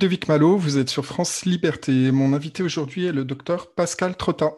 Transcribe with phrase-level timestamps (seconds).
[0.00, 2.10] Ludovic Malo, vous êtes sur France Liberté.
[2.10, 4.54] Mon invité aujourd'hui est le docteur Pascal Trotta.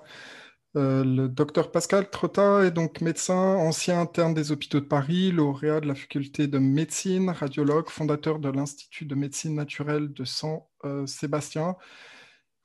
[0.77, 5.80] Euh, le docteur Pascal Trotta est donc médecin, ancien interne des hôpitaux de Paris, lauréat
[5.80, 11.74] de la faculté de médecine, radiologue, fondateur de l'Institut de médecine naturelle de Saint-Sébastien.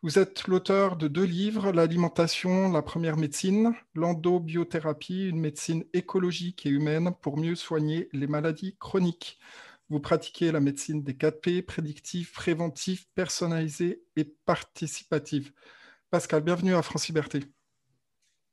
[0.04, 6.70] Vous êtes l'auteur de deux livres, L'alimentation, la première médecine, L'endobiothérapie, une médecine écologique et
[6.70, 9.39] humaine pour mieux soigner les maladies chroniques.
[9.90, 15.54] Vous pratiquez la médecine des 4P, prédictive, préventive, personnalisée et participative.
[16.09, 17.40] Pascal, bienvenue à France Liberté.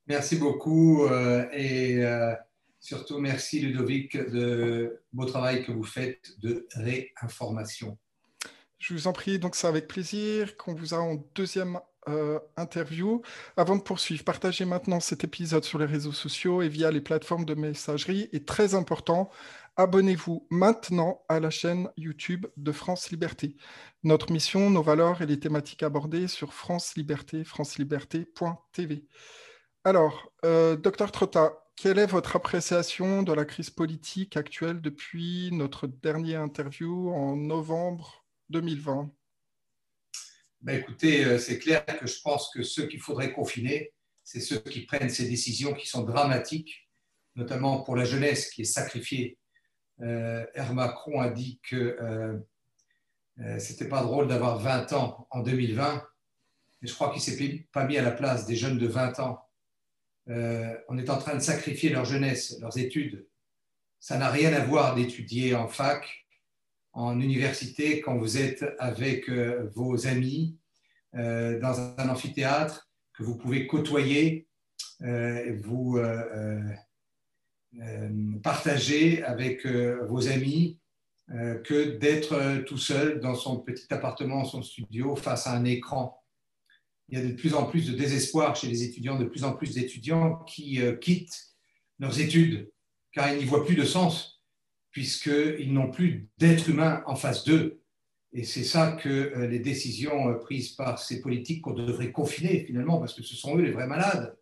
[0.06, 2.34] Merci beaucoup euh, et euh,
[2.78, 7.98] surtout merci Ludovic de beau travail que vous faites de réinformation.
[8.78, 13.22] Je vous en prie, donc c'est avec plaisir qu'on vous a en deuxième euh, interview.
[13.56, 17.46] Avant de poursuivre, partagez maintenant cet épisode sur les réseaux sociaux et via les plateformes
[17.46, 18.28] de messagerie.
[18.34, 19.30] Et très important,
[19.76, 23.56] abonnez-vous maintenant à la chaîne YouTube de France Liberté.
[24.02, 29.06] Notre mission, nos valeurs et les thématiques abordées sur France Liberté, franceliberté.tv.
[29.84, 35.86] Alors, euh, docteur Trotta, quelle est votre appréciation de la crise politique actuelle depuis notre
[35.86, 39.10] dernière interview en novembre 2020
[40.60, 44.58] ben Écoutez, euh, c'est clair que je pense que ceux qu'il faudrait confiner, c'est ceux
[44.60, 46.88] qui prennent ces décisions qui sont dramatiques,
[47.34, 49.36] notamment pour la jeunesse qui est sacrifiée.
[50.00, 52.38] Euh, Macron a dit que euh,
[53.40, 56.02] euh c'était pas drôle d'avoir 20 ans en 2020,
[56.80, 59.44] mais je crois qu'il s'est pas mis à la place des jeunes de 20 ans
[60.30, 63.26] euh, on est en train de sacrifier leur jeunesse, leurs études.
[64.00, 66.26] Ça n'a rien à voir d'étudier en fac,
[66.92, 70.58] en université, quand vous êtes avec euh, vos amis
[71.14, 74.48] euh, dans un amphithéâtre que vous pouvez côtoyer,
[75.00, 75.98] vous
[78.42, 80.78] partager avec vos amis,
[81.28, 86.24] que d'être tout seul dans son petit appartement, son studio, face à un écran
[87.08, 89.52] il y a de plus en plus de désespoir chez les étudiants, de plus en
[89.52, 91.54] plus d'étudiants qui euh, quittent
[91.98, 92.70] leurs études
[93.12, 94.42] car ils n'y voient plus de sens,
[94.90, 97.80] puisqu'ils n'ont plus d'être humain en face d'eux.
[98.32, 102.64] Et c'est ça que euh, les décisions euh, prises par ces politiques qu'on devrait confiner
[102.64, 104.36] finalement, parce que ce sont eux les vrais malades,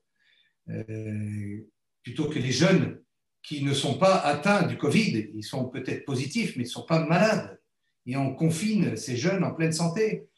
[2.03, 3.03] plutôt que les jeunes
[3.42, 5.30] qui ne sont pas atteints du Covid.
[5.34, 7.60] Ils sont peut-être positifs, mais ils ne sont pas malades.
[8.06, 10.28] Et on confine ces jeunes en pleine santé.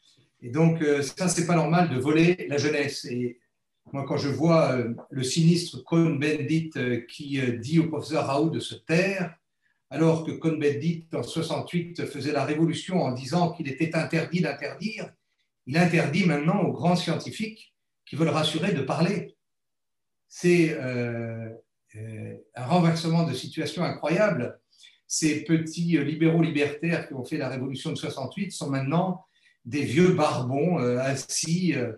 [0.41, 3.05] Et donc, euh, ça, c'est pas normal de voler la jeunesse.
[3.05, 3.39] Et
[3.91, 8.59] moi, quand je vois euh, le sinistre Cohn-Bendit euh, qui dit au professeur Raoult de
[8.59, 9.35] se taire,
[9.89, 15.11] alors que Cohn-Bendit, en 68, faisait la révolution en disant qu'il était interdit d'interdire,
[15.67, 17.73] il interdit maintenant aux grands scientifiques
[18.05, 19.35] qui veulent rassurer de parler.
[20.27, 20.77] C'est
[22.55, 24.59] un renversement de situation incroyable.
[25.07, 29.25] Ces petits libéraux libertaires qui ont fait la révolution de 68 sont maintenant
[29.65, 31.93] des vieux barbons euh, assis euh,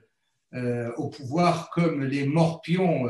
[0.54, 3.06] euh, au pouvoir comme les morpions,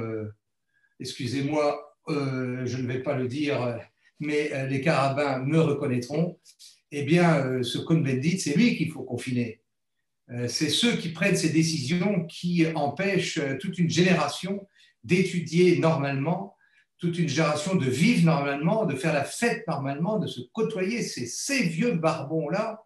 [1.00, 3.80] excusez-moi, je ne vais pas le dire,
[4.19, 6.40] mais les carabins me reconnaîtront,
[6.92, 9.62] eh bien, ce Cohn-Bendit, c'est lui qu'il faut confiner.
[10.48, 14.68] c'est ceux qui prennent ces décisions qui empêchent toute une génération
[15.04, 16.56] d'étudier normalement,
[16.97, 21.03] toute une génération de vivre normalement, de faire la fête normalement, de se côtoyer.
[21.03, 22.84] C'est ces vieux barbons-là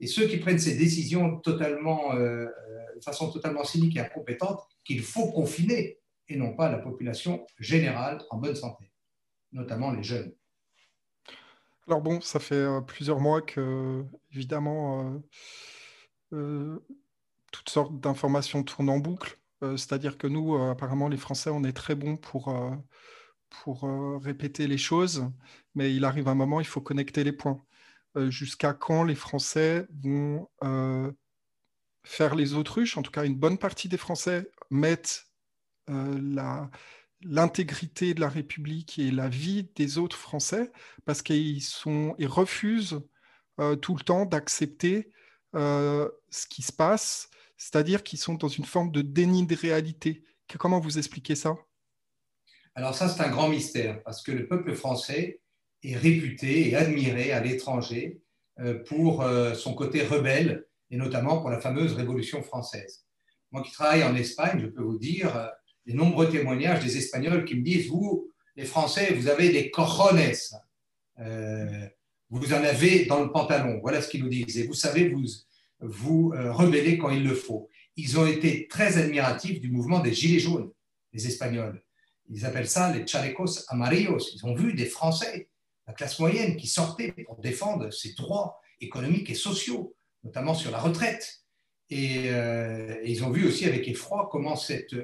[0.00, 2.46] et ceux qui prennent ces décisions totalement, euh,
[2.94, 8.22] de façon totalement cynique et incompétente qu'il faut confiner et non pas la population générale
[8.30, 8.90] en bonne santé,
[9.52, 10.34] notamment les jeunes.
[11.88, 15.22] Alors bon, ça fait euh, plusieurs mois que, évidemment,
[16.32, 16.78] euh,
[17.52, 19.38] toutes sortes d'informations tournent en boucle.
[19.62, 22.54] C'est-à-dire que nous, apparemment, les Français, on est très bons pour,
[23.48, 23.82] pour
[24.22, 25.30] répéter les choses,
[25.74, 27.60] mais il arrive un moment, il faut connecter les points.
[28.16, 31.12] Euh, jusqu'à quand les Français vont euh,
[32.02, 32.96] faire les autruches?
[32.96, 35.26] En tout cas, une bonne partie des Français mettent
[35.90, 36.78] euh,
[37.20, 40.72] l'intégrité de la République et la vie des autres Français
[41.04, 41.62] parce qu'ils
[42.18, 43.00] ils refusent
[43.80, 45.10] tout le temps d'accepter
[45.54, 50.24] ce qui se passe, c'est-à-dire qu'ils sont dans une forme de déni de réalité.
[50.58, 51.56] Comment vous expliquez ça?
[52.76, 55.40] Alors ça, c'est un grand mystère, parce que le peuple français
[55.82, 58.20] est réputé et admiré à l'étranger
[58.60, 63.06] euh, pour euh, son côté rebelle et notamment pour la fameuse Révolution française.
[63.50, 65.46] Moi qui travaille en Espagne, je peux vous dire euh,
[65.86, 70.20] les nombreux témoignages des Espagnols qui me disent, vous, les Français, vous avez des cojones,
[72.28, 73.78] vous en avez dans le pantalon.
[73.80, 74.58] Voilà ce qu'ils nous disent.
[74.58, 75.24] Et vous savez vous,
[75.80, 77.68] vous rebeller quand il le faut.
[77.96, 80.72] Ils ont été très admiratifs du mouvement des Gilets jaunes,
[81.12, 81.85] les Espagnols.
[82.30, 84.18] Ils appellent ça les chalecos amarillos.
[84.34, 85.48] Ils ont vu des Français
[85.86, 89.94] la classe moyenne qui sortait pour défendre ses droits économiques et sociaux,
[90.24, 91.44] notamment sur la retraite.
[91.90, 92.28] Et,
[93.04, 94.94] ils ont vu aussi avec effroi comment cette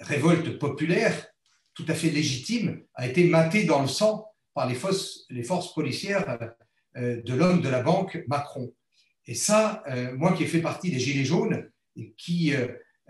[0.00, 1.28] révolte populaire,
[1.74, 6.50] tout à fait légitime, a été matée dans le sang par les forces, policières
[6.96, 8.72] de l'homme de la banque, Macron.
[9.26, 9.84] Et ça,
[10.14, 12.54] moi qui ai fait partie des Gilets jaunes et qui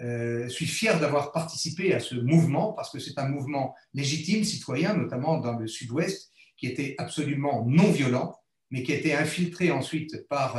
[0.00, 4.94] euh, suis fier d'avoir participé à ce mouvement parce que c'est un mouvement légitime, citoyen,
[4.94, 8.34] notamment dans le sud-ouest, qui était absolument non violent,
[8.70, 10.56] mais qui a été infiltré ensuite par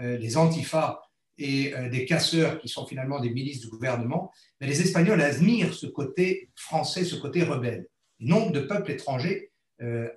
[0.00, 1.00] euh, les antifas
[1.38, 4.30] et euh, des casseurs qui sont finalement des milices du gouvernement.
[4.60, 7.86] Mais les Espagnols admirent ce côté français, ce côté rebelle.
[8.20, 9.50] nombre de peuples étrangers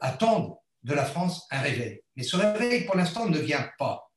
[0.01, 2.01] attendent de la France un réveil.
[2.15, 4.11] Mais ce réveil, pour l'instant, ne vient pas.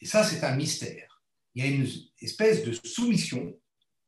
[0.00, 1.22] Et ça, c'est un mystère.
[1.54, 1.86] Il y a une
[2.20, 3.52] espèce de soumission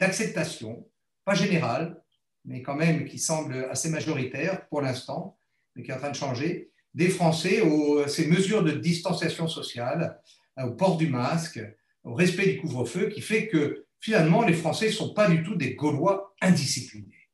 [0.00, 0.89] d'acceptation,
[1.25, 2.03] pas générale,
[2.45, 5.39] mais quand même qui semble assez majoritaire pour l'instant,
[5.75, 10.21] mais qui est en train de changer, des Français aux ces mesures de distanciation sociale,
[10.56, 11.61] au port du masque,
[12.03, 15.55] au respect du couvre-feu, qui fait que finalement les Français ne sont pas du tout
[15.55, 17.29] des Gaulois indisciplinés.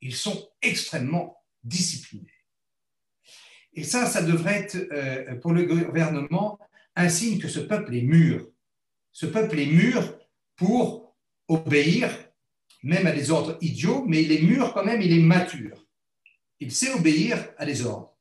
[0.00, 2.30] Ils sont extrêmement disciplinés.
[3.74, 6.58] Et ça, ça devrait être euh, pour le gouvernement
[6.96, 8.48] un signe que ce peuple est mûr.
[9.12, 10.18] Ce peuple est mûr
[10.56, 11.03] pour
[11.48, 12.10] obéir,
[12.82, 15.86] même à des ordres idiots, mais il est mûr quand même, il est mature.
[16.60, 18.16] Il sait obéir à des ordres.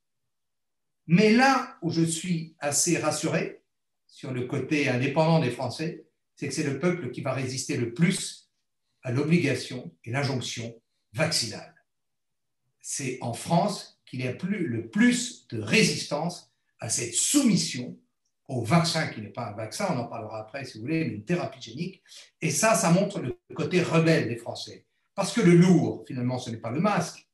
[1.07, 3.61] Mais là où je suis assez rassuré
[4.07, 6.05] sur le côté indépendant des Français,
[6.35, 8.49] c'est que c'est le peuple qui va résister le plus
[9.03, 10.81] à l'obligation et l'injonction
[11.13, 11.75] vaccinale.
[12.81, 17.97] C'est en France qu'il y a le plus de résistance à cette soumission
[18.53, 21.15] au vaccin qui n'est pas un vaccin, on en parlera après si vous voulez, mais
[21.15, 22.03] une thérapie génique.
[22.41, 24.85] Et ça, ça montre le côté rebelle des Français.
[25.15, 27.27] Parce que le lourd, finalement, ce n'est pas le masque,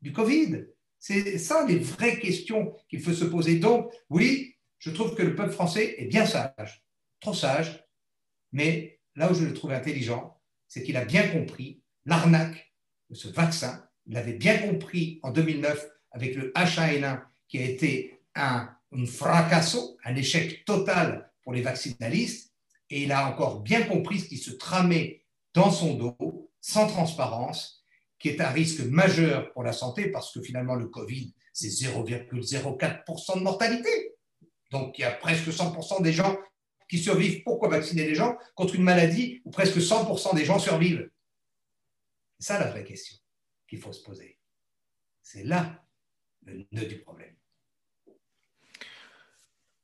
[0.00, 0.66] du Covid.
[0.98, 3.56] C'est ça les vraies questions qu'il faut se poser.
[3.56, 6.84] Donc, oui, je trouve que le peuple français est bien sage,
[7.20, 7.84] trop sage,
[8.52, 12.72] mais là où je le trouve intelligent, c'est qu'il a bien compris l'arnaque
[13.10, 13.88] de ce vaccin.
[14.06, 19.98] Il l'avait bien compris en 2009 avec le H1N1 qui a été un, un fracasso,
[20.04, 22.54] un échec total pour les vaccinalistes.
[22.90, 27.77] Et il a encore bien compris ce qui se tramait dans son dos, sans transparence,
[28.18, 33.38] qui est un risque majeur pour la santé parce que finalement le Covid, c'est 0,04%
[33.38, 34.14] de mortalité.
[34.70, 36.36] Donc il y a presque 100% des gens
[36.88, 37.42] qui survivent.
[37.42, 41.10] Pourquoi vacciner les gens contre une maladie où presque 100% des gens survivent?
[42.38, 43.16] C'est ça la vraie question
[43.68, 44.38] qu'il faut se poser.
[45.22, 45.84] C'est là
[46.44, 47.37] le nœud du problème.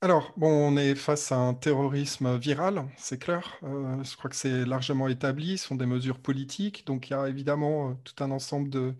[0.01, 3.57] Alors, bon, on est face à un terrorisme viral, c'est clair.
[3.63, 5.57] Euh, je crois que c'est largement établi.
[5.57, 6.85] Ce sont des mesures politiques.
[6.85, 8.95] Donc, il y a évidemment euh, tout un ensemble de.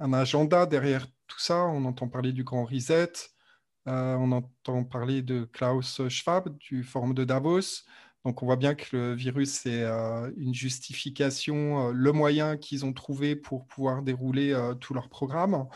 [0.00, 1.66] un agenda derrière tout ça.
[1.66, 3.12] On entend parler du grand reset.
[3.88, 7.84] Euh, on entend parler de Klaus Schwab, du Forum de Davos.
[8.24, 9.84] Donc, on voit bien que le virus, c'est
[10.36, 15.66] une justification, le moyen qu'ils ont trouvé pour pouvoir dérouler tout leur programme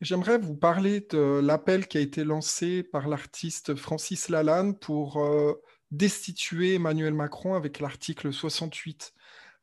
[0.00, 5.54] j'aimerais vous parler de l'appel qui a été lancé par l'artiste Francis Lalanne pour euh,
[5.90, 9.12] destituer Emmanuel Macron avec l'article 68.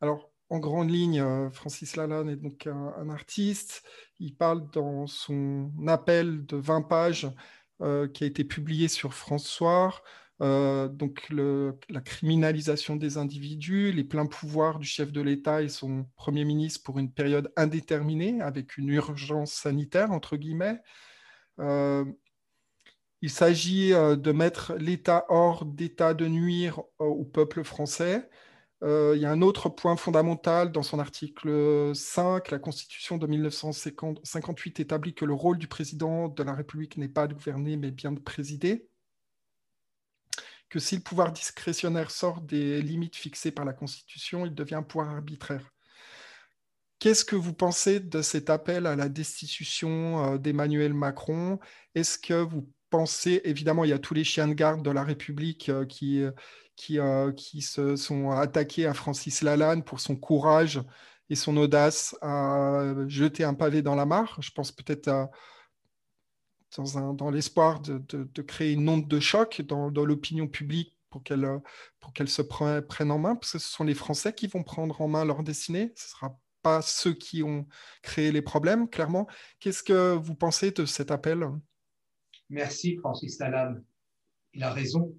[0.01, 3.83] Alors, en grande ligne, euh, Francis Lalanne est donc un, artiste.
[4.19, 7.29] Il parle dans son appel de 20 pages
[7.81, 10.01] euh, qui a été publié sur François
[10.41, 16.07] euh, donc la criminalisation des individus, les pleins pouvoirs du chef de l'État et son
[16.15, 20.79] Premier ministre pour une période indéterminée avec une urgence sanitaire, entre guillemets.
[21.60, 22.05] Euh,
[23.21, 28.27] il s'agit euh, de mettre l'État hors d'état de nuire au peuple français.
[28.81, 34.79] il y a un autre point fondamental dans son article 5, la Constitution de 1958
[34.79, 38.12] établit que le rôle du président de la République n'est pas de gouverner, mais bien
[38.12, 38.90] de présider
[40.71, 44.83] que si le pouvoir discrétionnaire sort des limites fixées par la Constitution, il devient un
[44.83, 45.69] pouvoir arbitraire.
[46.97, 51.59] Qu'est-ce que vous pensez de cet appel à la destitution euh, d'Emmanuel Macron?
[51.93, 55.03] Est-ce que vous pensez, évidemment, il y a tous les chiens de garde de la
[55.03, 56.31] République euh, qui, euh,
[56.77, 56.99] qui,
[57.35, 60.81] qui se sont attaqués à Francis Lalanne pour son courage
[61.29, 64.37] et son audace à jeter un pavé dans la mare?
[64.39, 65.29] Je pense peut-être à,
[66.77, 71.47] dans, l'espoir de, créer une onde de choc dans, l'opinion publique pour qu'elle
[71.99, 75.01] pour qu'elle se prenne en main, parce que ce sont les Français qui vont prendre
[75.01, 77.67] en main leur destinée, ce ne sera pas ceux qui ont
[78.01, 79.27] créé les problèmes, clairement.
[79.59, 81.45] Qu'est-ce que vous pensez de cet appel?
[82.49, 83.83] Merci Francis Lalanne.
[84.53, 85.15] Il a raison.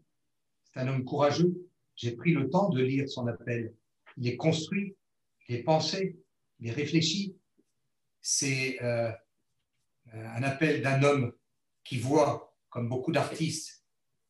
[0.64, 1.52] C'est un homme courageux.
[1.96, 3.74] J'ai pris le temps de lire son appel.
[4.16, 4.96] Il est construit,
[5.48, 6.16] il est pensé,
[6.60, 7.36] il est réfléchi.
[8.20, 9.10] C'est euh,
[10.12, 11.32] un appel d'un homme
[11.84, 13.84] qui voit, comme beaucoup d'artistes,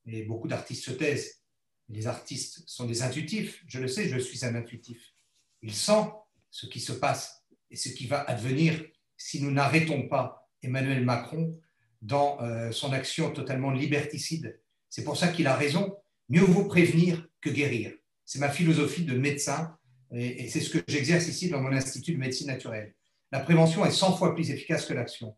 [0.06, 1.42] et beaucoup d'artistes se taisent,
[1.88, 5.14] les artistes sont des intuitifs, je le sais, je suis un intuitif.
[5.60, 6.10] Il sent
[6.50, 8.82] ce qui se passe et ce qui va advenir
[9.16, 11.60] si nous n'arrêtons pas Emmanuel Macron
[12.00, 14.60] dans euh, son action totalement liberticide.
[14.88, 15.96] C'est pour ça qu'il a raison.
[16.28, 17.92] Mieux vaut prévenir que guérir.
[18.24, 19.76] C'est ma philosophie de médecin
[20.12, 22.94] et, et c'est ce que j'exerce ici dans mon institut de médecine naturelle.
[23.30, 25.36] La prévention est 100 fois plus efficace que l'action.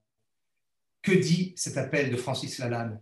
[1.04, 2.98] Que dit cet appel de Francis Lalanne?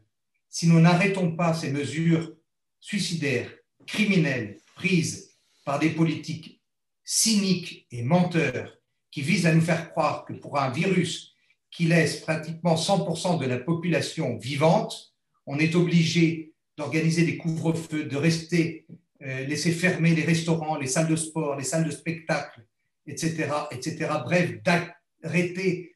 [0.49, 2.35] Si nous n'arrêtons pas ces mesures
[2.81, 3.49] suicidaires,
[3.87, 5.31] criminelles, prises
[5.65, 6.61] par des politiques
[7.05, 8.77] cyniques et menteurs
[9.13, 11.33] qui visent à nous faire croire que pour un virus
[11.71, 15.15] qui laisse pratiquement 100% de la population vivante,
[15.47, 18.85] on est obligé d'organiser des couvre-feux, de rester,
[19.23, 22.67] euh, laisser fermer les restaurants, les salles de sport, les salles de spectacle,
[23.07, 24.11] etc., etc.
[24.25, 25.95] Bref, d'arrêter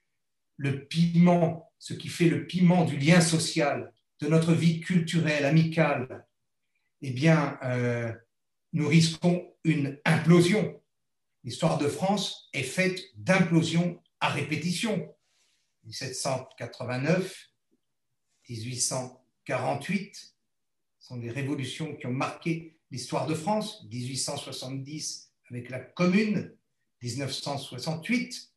[0.57, 6.27] le piment ce qui fait le piment du lien social, de notre vie culturelle, amicale,
[7.03, 8.13] eh bien, euh,
[8.73, 10.81] nous risquons une implosion.
[11.45, 15.15] L'histoire de France est faite d'implosions à répétition.
[15.85, 17.51] 1789,
[18.49, 20.35] 1848
[20.99, 23.85] sont des révolutions qui ont marqué l'histoire de France.
[23.91, 26.57] 1870 avec la Commune,
[27.03, 28.53] 1968,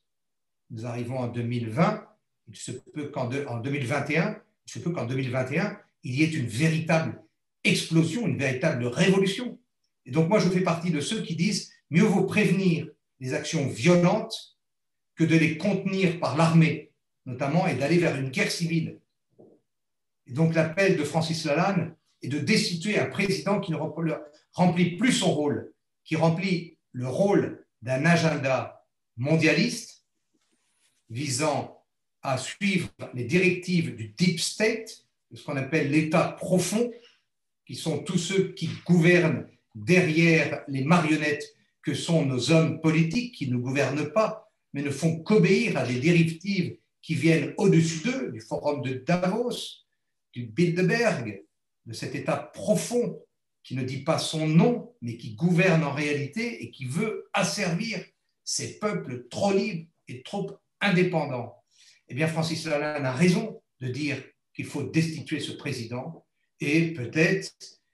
[0.72, 2.09] nous arrivons en 2020
[2.50, 7.22] il se peut qu'en 2021, il se peut qu'en 2021, il y ait une véritable
[7.64, 9.60] explosion, une véritable révolution.
[10.06, 12.88] Et donc moi, je fais partie de ceux qui disent mieux vaut prévenir
[13.20, 14.58] les actions violentes
[15.16, 16.92] que de les contenir par l'armée,
[17.26, 19.00] notamment, et d'aller vers une guerre civile.
[20.26, 23.78] Et donc l'appel de Francis Lalanne est de destituer un président qui ne
[24.54, 28.86] remplit plus son rôle, qui remplit le rôle d'un agenda
[29.18, 30.06] mondialiste
[31.10, 31.79] visant
[32.22, 36.92] à suivre les directives du deep state, ce qu'on appelle l'État profond,
[37.66, 41.46] qui sont tous ceux qui gouvernent derrière les marionnettes
[41.82, 46.00] que sont nos hommes politiques, qui ne gouvernent pas, mais ne font qu'obéir à des
[46.00, 49.86] directives qui viennent au-dessus d'eux, du forum de Davos,
[50.34, 51.44] du Bilderberg,
[51.86, 53.20] de cet État profond
[53.64, 58.04] qui ne dit pas son nom, mais qui gouverne en réalité et qui veut asservir
[58.44, 61.59] ces peuples trop libres et trop indépendants
[62.10, 64.22] eh bien, Francis Lalanne a raison de dire
[64.54, 66.26] qu'il faut destituer ce président
[66.60, 67.54] et peut-être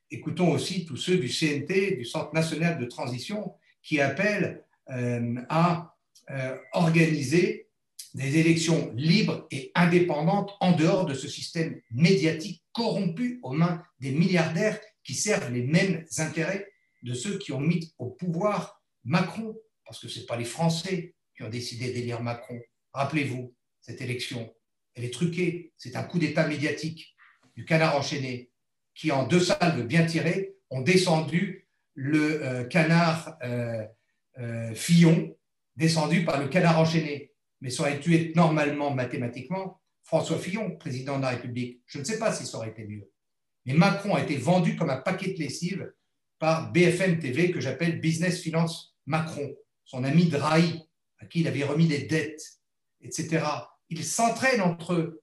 [0.10, 3.54] écoutons aussi tous ceux du CNT, du Centre national de transition,
[3.84, 5.96] qui appellent euh, à
[6.32, 7.68] euh, organiser
[8.14, 14.12] des élections libres et indépendantes en dehors de ce système médiatique corrompu aux mains des
[14.12, 16.68] milliardaires qui servent les mêmes intérêts
[17.04, 19.56] de ceux qui ont mis au pouvoir Macron,
[19.86, 22.60] parce que ce n'est pas les Français qui ont décidé d'élire Macron.
[22.94, 23.54] Rappelez-vous,
[23.86, 24.52] cette élection.
[24.96, 25.74] Elle est truquée.
[25.78, 27.16] C'est un coup d'État médiatique
[27.56, 28.52] du canard enchaîné
[28.96, 33.86] qui, en deux salves bien tirées, ont descendu le euh, canard euh,
[34.40, 35.38] euh, Fillon,
[35.76, 37.32] descendu par le canard enchaîné.
[37.62, 41.82] Mais ça aurait dû être normalement, mathématiquement, François Fillon, président de la République.
[41.86, 43.10] Je ne sais pas si ça aurait été mieux.
[43.66, 45.92] Mais Macron a été vendu comme un paquet de lessive
[46.40, 50.82] par BFM TV que j'appelle Business Finance Macron, son ami Drahi,
[51.20, 52.44] à qui il avait remis des dettes,
[53.02, 53.46] etc.
[53.90, 55.22] Il s'entraîne entre eux.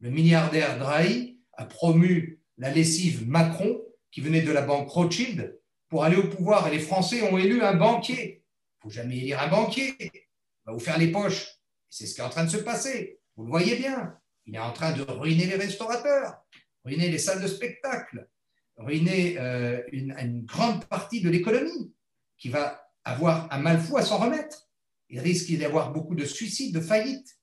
[0.00, 3.80] Le milliardaire Drahi a promu la lessive Macron,
[4.10, 5.58] qui venait de la banque Rothschild,
[5.88, 6.68] pour aller au pouvoir.
[6.68, 8.42] Et les Français ont élu un banquier.
[8.84, 9.94] Il ne faut jamais élire un banquier.
[9.98, 10.10] Il
[10.66, 11.46] va vous faire les poches.
[11.88, 13.20] C'est ce qui est en train de se passer.
[13.36, 14.18] Vous le voyez bien.
[14.46, 16.44] Il est en train de ruiner les restaurateurs,
[16.84, 18.28] ruiner les salles de spectacle,
[18.76, 21.94] ruiner euh, une, une, grande partie de l'économie
[22.36, 24.68] qui va avoir un mal fou à s'en remettre.
[25.08, 27.33] Il risque d'y avoir beaucoup de suicides, de faillites.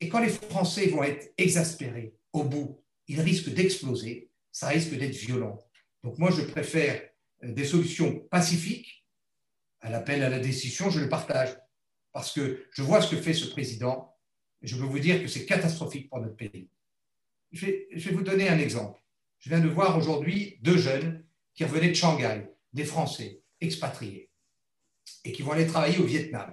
[0.00, 5.16] Et quand les Français vont être exaspérés au bout, ils risquent d'exploser, ça risque d'être
[5.16, 5.58] violent.
[6.02, 7.02] Donc moi, je préfère
[7.44, 9.04] euh, des solutions pacifiques
[9.80, 11.56] à l'appel à la décision, je le partage.
[12.12, 14.16] Parce que je vois ce que fait ce président,
[14.62, 16.68] et je peux vous dire que c'est catastrophique pour notre pays.
[17.52, 19.00] Je vais, je vais vous donner un exemple.
[19.38, 24.30] Je viens de voir aujourd'hui deux jeunes qui revenaient de Shanghai, des Français expatriés,
[25.24, 26.52] et qui vont aller travailler au Vietnam.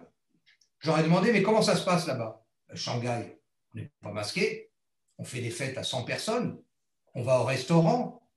[0.80, 2.46] J'aurais demandé, mais comment ça se passe là-bas?
[2.68, 3.37] Ben, Shanghai,
[3.74, 4.70] on n'est pas masqué,
[5.18, 6.62] on fait des fêtes à 100 personnes,
[7.14, 8.28] on va au restaurant,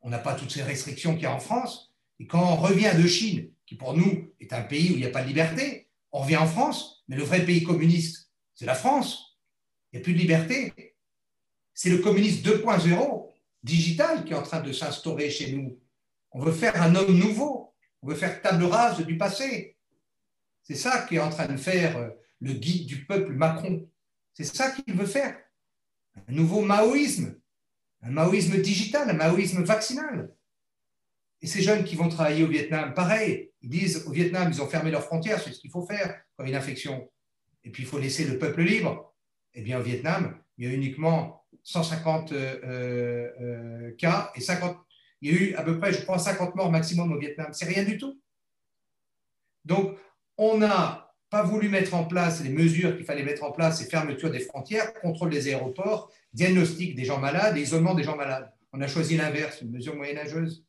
[0.00, 1.94] on n'a pas toutes ces restrictions qu'il y a en France.
[2.18, 5.06] Et quand on revient de Chine, qui pour nous est un pays où il n'y
[5.06, 8.74] a pas de liberté, on revient en France, mais le vrai pays communiste, c'est la
[8.74, 9.38] France.
[9.92, 10.72] Il n'y a plus de liberté.
[11.74, 13.30] C'est le communisme 2.0
[13.62, 15.78] digital qui est en train de s'instaurer chez nous.
[16.32, 17.74] On veut faire un homme nouveau.
[18.02, 19.76] On veut faire table rase du passé.
[20.62, 23.88] C'est ça qui est en train de faire euh, le guide du peuple Macron.
[24.36, 25.34] C'est ça qu'il veut faire.
[26.28, 27.40] Un nouveau maoïsme
[28.02, 30.32] un maoïsme digital, un maoïsme vaccinal.
[31.42, 34.68] Et ces jeunes qui vont travailler au Vietnam, pareil, ils disent au Vietnam, ils ont
[34.68, 37.10] fermé leurs frontières, c'est ce qu'il faut faire quand il y a une infection.
[37.64, 39.14] Et puis il faut laisser le peuple libre.
[39.54, 42.60] Eh bien, au Vietnam, il y a uniquement 150 euh,
[43.40, 44.78] euh, cas et 50,
[45.20, 47.52] il y a eu à peu près, je crois, 50 morts maximum au Vietnam.
[47.52, 48.20] C'est rien du tout.
[49.64, 49.96] Donc,
[50.36, 53.90] on n'a pas voulu mettre en place les mesures qu'il fallait mettre en place, ces
[53.90, 58.52] fermetures des frontières, contrôle des aéroports, diagnostic des gens malades et isolement des gens malades.
[58.72, 60.64] On a choisi l'inverse, une mesure moyenâgeuse.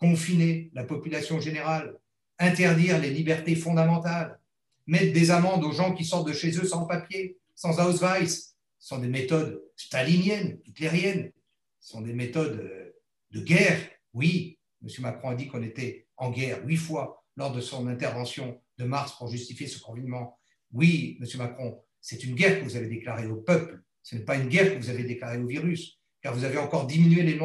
[0.00, 1.96] Confiner la population générale,
[2.38, 4.40] interdire les libertés fondamentales,
[4.86, 8.26] mettre des amendes aux gens qui sortent de chez eux sans papier, sans Ausweis.
[8.26, 11.32] Ce sont des méthodes staliniennes, hitlériennes.
[11.80, 12.92] Ce sont des méthodes euh,
[13.30, 13.78] de guerre.
[14.12, 14.88] Oui, M.
[15.00, 19.16] Macron a dit qu'on était en guerre huit fois lors de son intervention de mars
[19.16, 20.38] pour justifier ce confinement.
[20.72, 21.26] Oui, M.
[21.38, 24.72] Macron, c'est une guerre que vous avez déclarée au peuple ce n'est pas une guerre
[24.72, 27.40] que vous avez déclarée au virus, car vous avez encore diminué les,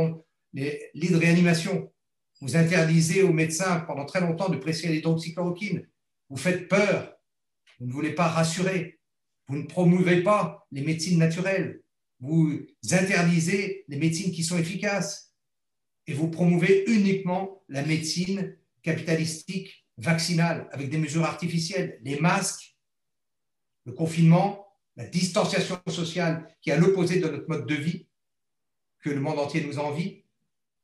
[0.53, 1.91] les lits de réanimation.
[2.41, 5.87] Vous interdisez aux médecins pendant très longtemps de prescrire l'hydroxychloroquine.
[6.29, 7.17] Vous faites peur.
[7.79, 8.99] Vous ne voulez pas rassurer.
[9.47, 11.81] Vous ne promouvez pas les médecines naturelles.
[12.19, 12.59] Vous
[12.91, 15.33] interdisez les médecines qui sont efficaces.
[16.07, 22.75] Et vous promouvez uniquement la médecine capitalistique, vaccinale, avec des mesures artificielles, les masques,
[23.85, 28.07] le confinement, la distanciation sociale qui est à l'opposé de notre mode de vie,
[29.01, 30.23] que le monde entier nous envie,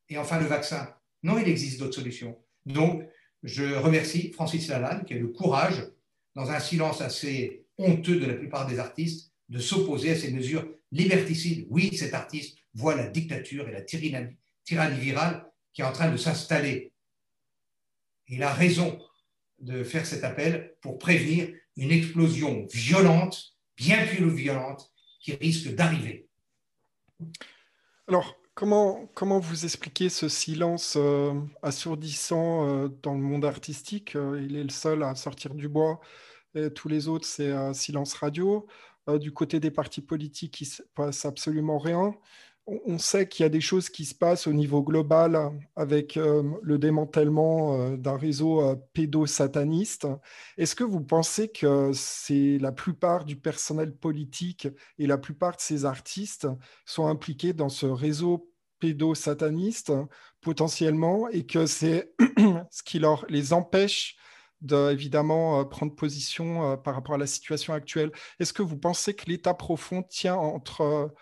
[0.10, 0.94] et enfin le vaccin.
[1.24, 2.38] Non, il existe d'autres solutions.
[2.66, 3.04] Donc,
[3.44, 5.88] je remercie Francis Lalanne qui a le courage,
[6.36, 10.68] dans un silence assez honteux de la plupart des artistes, de s'opposer à ces mesures
[10.92, 11.68] liberticides.
[11.70, 16.18] Oui, cet artiste voit la dictature et la tyrannie virale qui est en train de
[16.18, 16.94] s'installer.
[18.28, 19.00] Il a raison
[19.60, 26.28] de faire cet appel pour prévenir une explosion violente bien plus violente qui risque d'arriver.
[28.08, 34.16] Alors, comment, comment vous expliquez ce silence euh, assourdissant euh, dans le monde artistique?
[34.16, 36.00] Euh, Il est le seul à sortir du bois.
[36.74, 38.66] Tous les autres, c'est silence radio.
[39.20, 42.16] du côté des partis politiques, il ne se passe absolument rien
[42.68, 46.44] on sait qu'il y a des choses qui se passent au niveau global avec euh,
[46.64, 50.08] le démantèlement euh, d'un réseau euh, pédosataniste.
[50.58, 55.62] Est-ce que vous pensez que c'est la plupart du personnel politique et la plupart de
[55.62, 56.48] ces artistes
[56.86, 59.94] sont impliqués dans ce réseau pédosataniste
[60.42, 62.14] potentiellement et que c'est
[62.72, 64.18] ce qui leur, les empêche
[64.62, 68.12] de évidemment prendre position par rapport à la situation actuelle?
[68.40, 71.14] Est-ce que vous pensez que l'État profond tient entre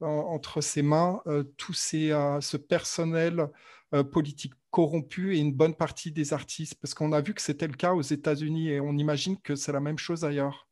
[0.00, 3.48] entre ses mains euh, tout ces, euh, ce personnel
[3.94, 7.68] euh, politique corrompu et une bonne partie des artistes Parce qu'on a vu que c'était
[7.68, 10.68] le cas aux États-Unis et on imagine que c'est la même chose ailleurs.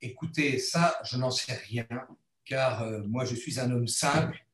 [0.00, 1.86] Écoutez, ça, je n'en sais rien,
[2.44, 4.46] car moi, je suis un homme simple,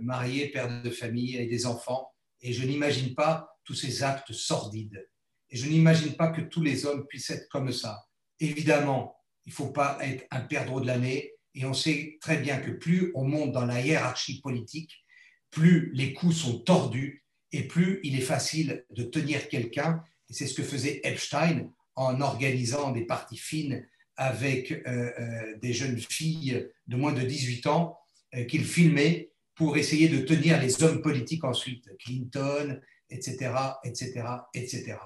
[0.00, 5.08] marié, père de famille et des enfants, et je n'imagine pas tous ces actes sordides.
[5.50, 8.06] Et je n'imagine pas que tous les hommes puissent être comme ça.
[8.40, 11.34] Évidemment, il ne faut pas être un perdreau de l'année.
[11.54, 15.04] Et on sait très bien que plus on monte dans la hiérarchie politique,
[15.50, 20.02] plus les coups sont tordus et plus il est facile de tenir quelqu'un.
[20.28, 23.86] Et c'est ce que faisait Epstein en organisant des parties fines
[24.16, 27.98] avec euh, euh, des jeunes filles de moins de 18 ans
[28.34, 33.52] euh, qu'il filmait pour essayer de tenir les hommes politiques ensuite, Clinton, etc.,
[33.84, 34.22] etc.,
[34.54, 34.96] etc.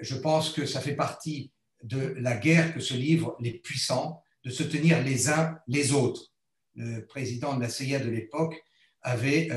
[0.00, 1.52] je pense que ça fait partie
[1.82, 6.32] de la guerre que se livrent les puissants, de se tenir les uns les autres.
[6.74, 8.60] Le président de la CIA de l'époque
[9.02, 9.48] avait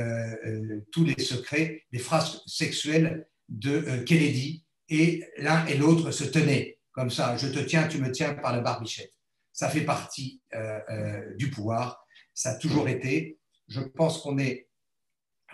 [0.91, 7.11] tous les secrets des phrases sexuelles de Kennedy et l'un et l'autre se tenaient comme
[7.11, 9.13] ça, je te tiens, tu me tiens par la barbichette.
[9.51, 13.37] Ça fait partie euh, euh, du pouvoir, ça a toujours été.
[13.67, 14.69] Je pense qu'on est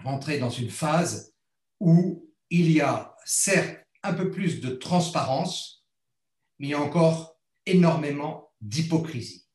[0.03, 1.33] rentré dans une phase
[1.79, 5.87] où il y a certes un peu plus de transparence,
[6.59, 9.47] mais il y a encore énormément d'hypocrisie.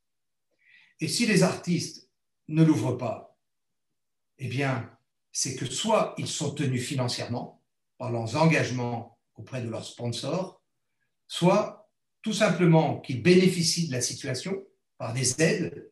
[1.01, 2.11] Et si les artistes
[2.49, 3.37] ne l'ouvrent pas,
[4.39, 4.91] eh bien,
[5.33, 7.63] c'est que soit ils sont tenus financièrement
[7.99, 10.63] par leurs engagements auprès de leurs sponsors,
[11.29, 11.91] soit
[12.23, 14.65] tout simplement qu'ils bénéficient de la situation
[14.99, 15.91] par des aides,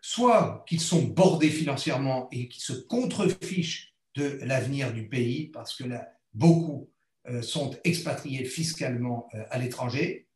[0.00, 5.84] soit qu'ils sont bordés financièrement et qu'ils se contrefichent de l'avenir du pays parce que
[5.84, 6.90] là, beaucoup
[7.28, 10.26] euh, sont expatriés fiscalement euh, à l'étranger.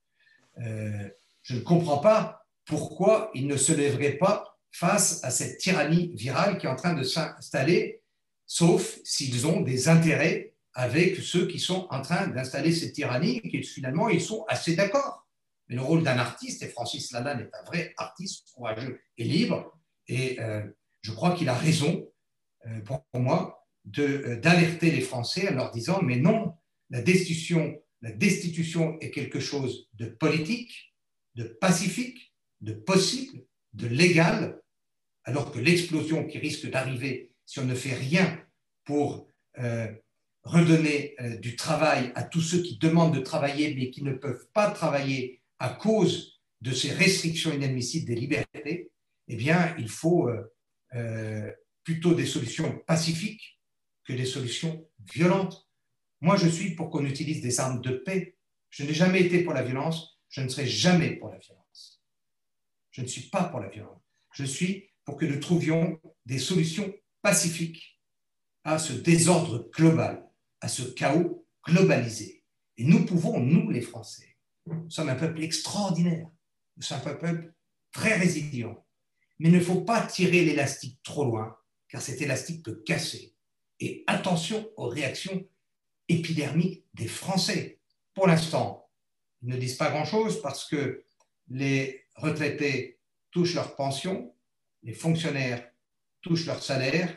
[0.59, 1.09] Euh,
[1.45, 6.59] je ne comprends pas pourquoi ils ne se lèveraient pas face à cette tyrannie virale
[6.59, 8.03] qui est en train de s'installer,
[8.47, 13.49] sauf s'ils ont des intérêts avec ceux qui sont en train d'installer cette tyrannie et
[13.49, 15.29] qui finalement ils sont assez d'accord.
[15.69, 19.79] Mais le rôle d'un artiste, et Francis Lalanne est un vrai artiste courageux et libre,
[20.09, 20.63] et euh,
[21.01, 22.07] je crois qu'il a raison,
[22.67, 23.65] euh, pour moi,
[23.99, 26.55] euh, d'alerter les Français en leur disant, mais non,
[26.91, 30.94] la destitution, la destitution est quelque chose de politique,
[31.35, 34.61] de pacifique, de possible, de légal,
[35.25, 38.41] alors que l'explosion qui risque d'arriver si on ne fait rien
[38.85, 39.29] pour
[40.45, 44.47] redonner euh, du travail à tous ceux qui demandent de travailler mais qui ne peuvent
[44.53, 48.91] pas travailler à cause de ces restrictions inadmissibles des libertés,
[49.29, 50.55] eh bien, il faut euh,
[50.95, 51.51] euh,
[51.83, 53.61] plutôt des solutions pacifiques
[54.05, 55.69] que des solutions violentes.
[56.21, 58.37] Moi, je suis pour qu'on utilise des armes de paix.
[58.71, 62.03] Je n'ai jamais été pour la violence, je ne serai jamais pour la violence.
[62.91, 64.03] Je ne suis pas pour la violence.
[64.33, 66.93] Je suis pour que nous trouvions des solutions
[67.23, 68.01] pacifiques
[68.65, 70.29] à ce désordre global
[70.61, 72.43] à ce chaos globalisé.
[72.79, 76.27] Et nous pouvons, nous les Français, nous sommes un peuple extraordinaire,
[76.77, 77.55] nous sommes un peuple
[77.93, 78.85] très résilient,
[79.39, 83.37] mais il ne faut pas tirer l'élastique trop loin, car cet élastique peut casser.
[83.79, 85.47] Et attention aux réactions
[86.09, 87.79] épidermiques des Français.
[88.15, 88.84] Pour l'instant,
[89.45, 91.03] ne disent pas grand-chose parce que
[91.49, 92.99] les retraités
[93.31, 94.35] touchent leur pension,
[94.83, 95.69] les fonctionnaires
[96.23, 97.17] touchent leur salaire,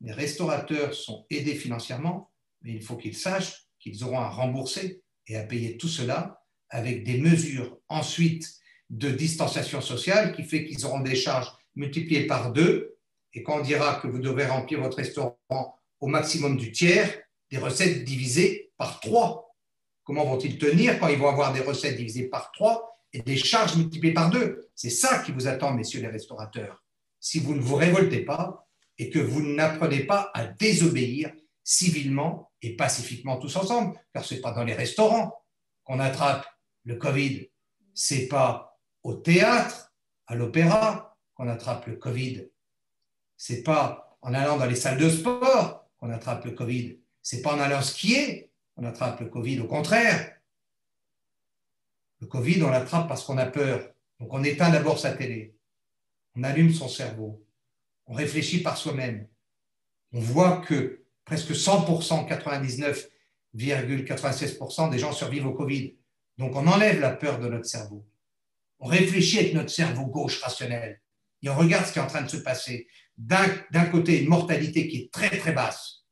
[0.00, 2.30] les restaurateurs sont aidés financièrement,
[2.62, 7.04] mais il faut qu'ils sachent qu'ils auront à rembourser et à payer tout cela avec
[7.04, 8.46] des mesures ensuite
[8.90, 12.96] de distanciation sociale qui fait qu'ils auront des charges multipliées par deux.
[13.32, 15.38] Et quand on dira que vous devez remplir votre restaurant
[16.00, 19.45] au maximum du tiers, des recettes divisées par trois.
[20.06, 23.76] Comment vont-ils tenir quand ils vont avoir des recettes divisées par trois et des charges
[23.76, 24.68] multipliées par deux?
[24.76, 26.84] C'est ça qui vous attend, messieurs les restaurateurs.
[27.18, 31.32] Si vous ne vous révoltez pas et que vous n'apprenez pas à désobéir
[31.64, 35.42] civilement et pacifiquement tous ensemble, car ce n'est pas dans les restaurants
[35.82, 36.46] qu'on attrape
[36.84, 37.50] le Covid,
[37.92, 39.92] c'est pas au théâtre,
[40.28, 42.48] à l'opéra qu'on attrape le Covid,
[43.36, 47.54] c'est pas en allant dans les salles de sport qu'on attrape le Covid, c'est pas
[47.54, 50.36] en allant skier qu'on attrape le Covid, au contraire.
[52.20, 53.88] Le Covid, on l'attrape parce qu'on a peur.
[54.20, 55.54] Donc on éteint d'abord sa télé,
[56.34, 57.44] on allume son cerveau,
[58.06, 59.28] on réfléchit par soi-même.
[60.12, 65.94] On voit que presque 100%, 99,96% des gens survivent au Covid.
[66.38, 68.06] Donc on enlève la peur de notre cerveau.
[68.78, 71.02] On réfléchit avec notre cerveau gauche rationnel
[71.42, 72.88] et on regarde ce qui est en train de se passer.
[73.18, 76.04] D'un côté, une mortalité qui est très très basse,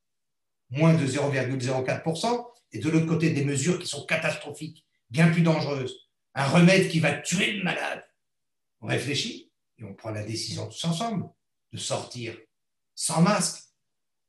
[0.70, 6.10] moins de 0,04%, et de l'autre côté, des mesures qui sont catastrophiques, bien plus dangereuses.
[6.34, 8.04] Un remède qui va tuer le malade.
[8.80, 11.30] On réfléchit et on prend la décision tous ensemble
[11.72, 12.36] de sortir
[12.96, 13.62] sans masque.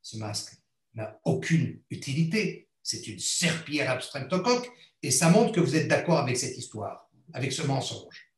[0.03, 0.53] Ce masque
[0.93, 2.69] n'a aucune utilité.
[2.83, 4.69] C'est une serpillière abstractocoque
[5.01, 8.31] et ça montre que vous êtes d'accord avec cette histoire, avec ce mensonge.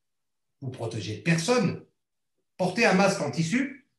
[0.62, 1.86] Vous protégez personne.
[2.56, 3.90] Porter un masque en tissu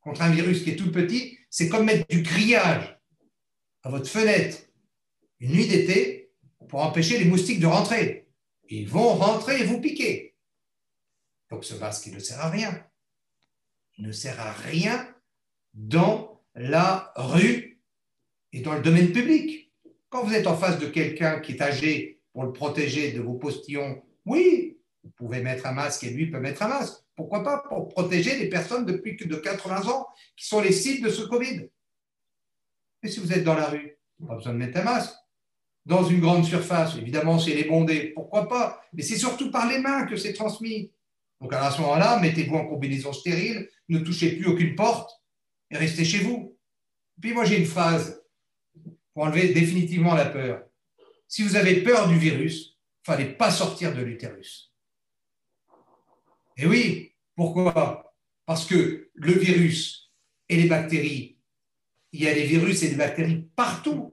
[0.00, 2.96] contre un virus qui est tout petit, c'est comme mettre du grillage
[3.82, 4.67] à votre fenêtre
[5.40, 6.32] une nuit d'été
[6.68, 8.28] pour empêcher les moustiques de rentrer.
[8.68, 10.36] Ils vont rentrer et vous piquer.
[11.50, 12.86] Donc ce masque, il ne sert à rien.
[13.96, 15.08] Il ne sert à rien
[15.74, 17.80] dans la rue
[18.52, 19.72] et dans le domaine public.
[20.08, 23.34] Quand vous êtes en face de quelqu'un qui est âgé pour le protéger de vos
[23.34, 27.02] postillons, oui, vous pouvez mettre un masque et lui peut mettre un masque.
[27.14, 31.06] Pourquoi pas pour protéger les personnes depuis plus de 80 ans qui sont les cibles
[31.06, 31.68] de ce Covid.
[33.02, 35.14] Et si vous êtes dans la rue, pas besoin de mettre un masque.
[35.88, 38.78] Dans une grande surface, évidemment, c'est les bondés, pourquoi pas?
[38.92, 40.92] Mais c'est surtout par les mains que c'est transmis.
[41.40, 45.10] Donc à ce moment-là, mettez-vous en combinaison stérile, ne touchez plus aucune porte
[45.70, 46.58] et restez chez vous.
[47.22, 48.22] Puis moi, j'ai une phase
[49.14, 50.62] pour enlever définitivement la peur.
[51.26, 54.74] Si vous avez peur du virus, fallait pas sortir de l'utérus.
[56.58, 58.14] Et oui, pourquoi?
[58.44, 60.12] Parce que le virus
[60.50, 61.38] et les bactéries,
[62.12, 64.12] il y a des virus et des bactéries partout,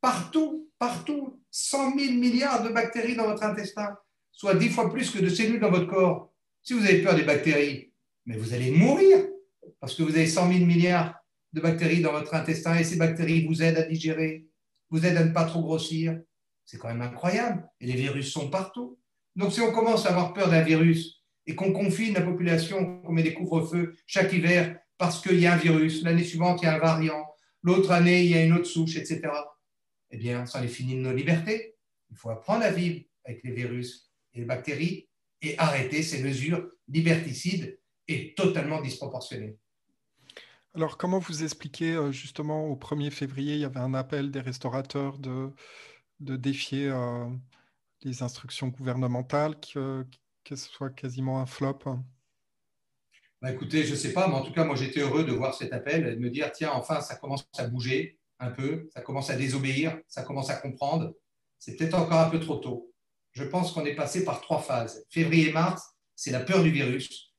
[0.00, 1.38] partout, partout.
[1.50, 3.96] 100 000 milliards de bactéries dans votre intestin,
[4.30, 6.32] soit 10 fois plus que de cellules dans votre corps.
[6.62, 7.92] Si vous avez peur des bactéries,
[8.26, 9.26] mais vous allez mourir
[9.80, 11.14] parce que vous avez 100 000 milliards
[11.52, 14.46] de bactéries dans votre intestin et ces bactéries vous aident à digérer,
[14.90, 16.20] vous aident à ne pas trop grossir.
[16.64, 17.66] C'est quand même incroyable.
[17.80, 18.98] Et les virus sont partout.
[19.36, 23.12] Donc si on commence à avoir peur d'un virus et qu'on confine la population, qu'on
[23.12, 26.68] met des couvre-feux chaque hiver parce qu'il y a un virus, l'année suivante il y
[26.68, 27.24] a un variant,
[27.62, 29.30] l'autre année il y a une autre souche, etc.,
[30.10, 31.76] eh bien ça les finit de nos libertés.
[32.10, 35.08] Il faut apprendre à vivre avec les virus et les bactéries
[35.42, 39.56] et arrêter ces mesures liberticides et totalement disproportionnées.
[40.74, 44.40] Alors, comment vous expliquez euh, justement au 1er février, il y avait un appel des
[44.40, 45.50] restaurateurs de,
[46.20, 47.26] de défier euh,
[48.02, 50.06] les instructions gouvernementales, que,
[50.44, 51.80] que, ce soit quasiment un flop?
[53.40, 55.54] Bah, Écoutez, je ne sais pas, mais en tout cas, moi j'étais heureux de voir
[55.54, 59.00] cet appel et de me dire tiens, enfin, ça commence à bouger un peu, ça
[59.00, 61.14] commence à désobéir, ça commence à comprendre.
[61.58, 62.88] C'est peut-être encore un peu trop tôt
[63.38, 65.06] je pense qu'on est passé par trois phases.
[65.10, 65.82] Février-mars,
[66.16, 67.32] c'est la peur du virus,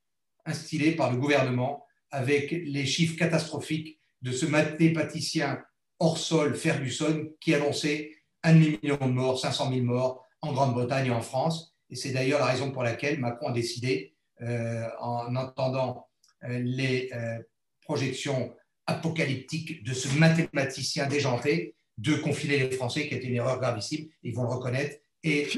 [0.46, 5.62] instillée par le gouvernement, avec les chiffres catastrophiques de ce mathématicien
[6.00, 8.12] hors sol, Ferguson, qui annonçait
[8.44, 11.76] un million de morts, 500 000 morts en Grande-Bretagne et en France.
[11.90, 16.08] Et c'est d'ailleurs la raison pour laquelle Macron a décidé, euh, en entendant
[16.46, 17.40] euh, les euh,
[17.82, 18.56] projections
[18.90, 24.08] apocalyptiques de ce mathématicien déjanté, de confiner les Français, qui était une erreur gravissime.
[24.24, 24.98] Ils vont le reconnaître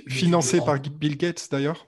[0.08, 1.88] Financé par Bill Gates d'ailleurs?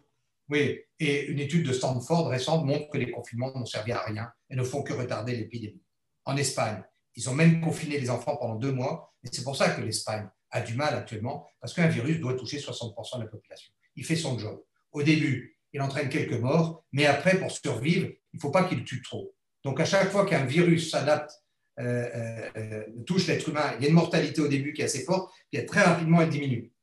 [0.49, 4.29] Oui, et une étude de Stanford récente montre que les confinements n'ont servi à rien
[4.49, 5.81] et ne font que retarder l'épidémie.
[6.25, 6.83] En Espagne,
[7.15, 10.27] ils ont même confiné les enfants pendant deux mois, et c'est pour ça que l'Espagne
[10.51, 13.73] a du mal actuellement, parce qu'un virus doit toucher 60% de la population.
[13.95, 14.61] Il fait son job.
[14.91, 18.83] Au début, il entraîne quelques morts, mais après, pour survivre, il ne faut pas qu'il
[18.83, 19.33] tue trop.
[19.63, 21.31] Donc à chaque fois qu'un virus s'adapte,
[21.79, 24.85] euh, euh, euh, touche l'être humain, il y a une mortalité au début qui est
[24.85, 26.73] assez forte, puis très rapidement, elle diminue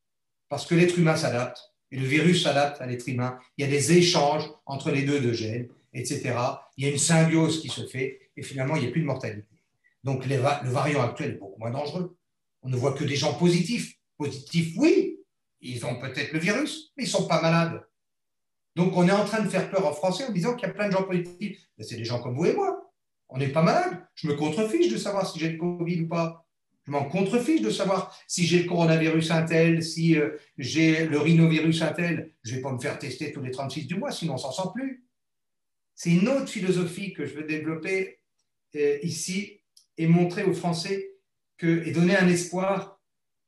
[0.51, 3.39] parce que l'être humain s'adapte et le virus s'adapte à l'être humain.
[3.57, 6.35] Il y a des échanges entre les deux de gènes, etc.
[6.77, 9.07] Il y a une symbiose qui se fait et finalement, il n'y a plus de
[9.07, 9.47] mortalité.
[10.05, 12.17] Donc, le variant actuel est beaucoup moins dangereux.
[12.63, 13.95] On ne voit que des gens positifs.
[14.19, 15.19] Positifs, oui,
[15.61, 17.83] ils ont peut-être le virus, mais ils ne sont pas malades.
[18.77, 20.75] Donc, on est en train de faire peur aux Français en disant qu'il y a
[20.75, 21.61] plein de gens positifs.
[21.81, 22.93] C'est des gens comme vous et moi.
[23.29, 24.05] On n'est pas malades.
[24.15, 26.47] Je me contrefiche de savoir si j'ai le Covid ou pas.
[26.87, 31.19] Je m'en contrefiche de savoir si j'ai le coronavirus un tel, si euh, j'ai le
[31.19, 32.33] rhinovirus un tel.
[32.43, 34.51] Je ne vais pas me faire tester tous les 36 du mois, sinon on s'en
[34.51, 35.05] sent plus.
[35.95, 38.19] C'est une autre philosophie que je veux développer
[38.77, 39.61] euh, ici
[39.99, 41.13] et montrer aux Français
[41.59, 42.99] que, et donner un espoir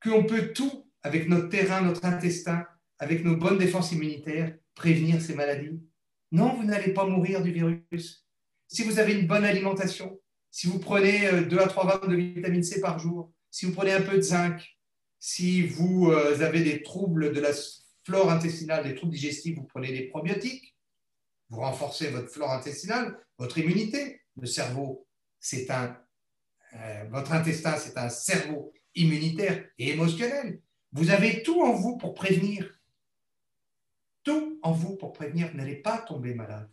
[0.05, 2.67] qu'on peut tout, avec notre terrain, notre intestin,
[2.99, 5.81] avec nos bonnes défenses immunitaires, prévenir ces maladies.
[6.31, 8.27] Non, vous n'allez pas mourir du virus.
[8.69, 10.19] Si vous avez une bonne alimentation,
[10.51, 13.73] si vous prenez 2 euh, à 3 grammes de vitamine C par jour, si vous
[13.73, 14.63] prenez un peu de zinc,
[15.19, 17.51] si vous euh, avez des troubles de la
[18.05, 20.75] flore intestinale, des troubles digestifs, vous prenez des probiotiques,
[21.49, 24.21] vous renforcez votre flore intestinale, votre immunité.
[24.41, 25.07] Le cerveau,
[25.39, 25.97] c'est un,
[26.75, 30.61] euh, votre intestin, c'est un cerveau immunitaire et émotionnel.
[30.93, 32.69] Vous avez tout en vous pour prévenir.
[34.63, 35.55] En vous pour prévenir.
[35.55, 36.71] N'allez pas tomber malade.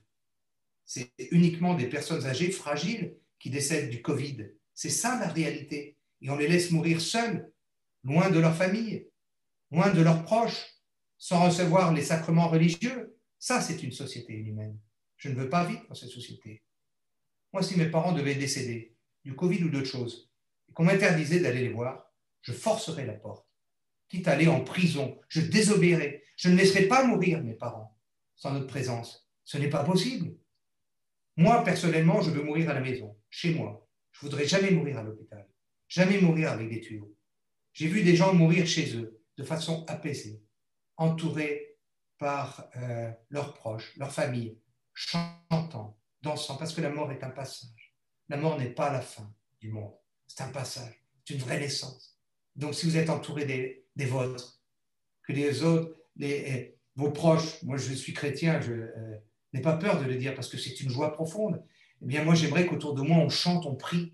[0.86, 4.50] C'est uniquement des personnes âgées, fragiles, qui décèdent du Covid.
[4.74, 5.98] C'est ça la réalité.
[6.22, 7.52] Et on les laisse mourir seuls,
[8.04, 9.08] loin de leur famille,
[9.72, 10.80] loin de leurs proches,
[11.18, 13.18] sans recevoir les sacrements religieux.
[13.38, 14.78] Ça, c'est une société inhumaine.
[15.18, 16.64] Je ne veux pas vivre dans cette société.
[17.54, 20.32] Moi, si mes parents devaient décéder du Covid ou d'autre chose,
[20.68, 23.49] et qu'on m'interdisait d'aller les voir, je forcerais la porte,
[24.10, 25.20] quitte à aller en prison.
[25.30, 26.24] Je désobéirais.
[26.36, 27.98] Je ne laisserai pas mourir mes parents
[28.36, 29.30] sans notre présence.
[29.44, 30.36] Ce n'est pas possible.
[31.38, 33.88] Moi, personnellement, je veux mourir à la maison, chez moi.
[34.12, 35.48] Je voudrais jamais mourir à l'hôpital,
[35.88, 37.16] jamais mourir avec des tuyaux.
[37.74, 40.44] J'ai vu des gens mourir chez eux de façon apaisée,
[40.98, 41.78] entourés
[42.18, 44.60] par euh, leurs proches, leur famille,
[44.94, 47.96] chantant, dansant, parce que la mort est un passage.
[48.28, 49.96] La mort n'est pas la fin du monde,
[50.28, 52.19] c'est un passage, c'est une vraie naissance.
[52.60, 53.46] Donc si vous êtes entouré
[53.96, 54.62] des, vôtres,
[55.24, 59.16] que les autres, les, vos proches, moi je suis chrétien, je euh,
[59.54, 61.64] n'ai pas peur de le dire parce que c'est une joie profonde,
[62.02, 64.14] eh bien moi j'aimerais qu'autour de moi on chante, on prie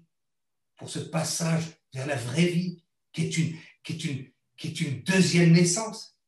[0.78, 4.26] pour ce passage vers la vraie vie, qui est une, qui est une,
[4.58, 6.20] qui est une deuxième naissance,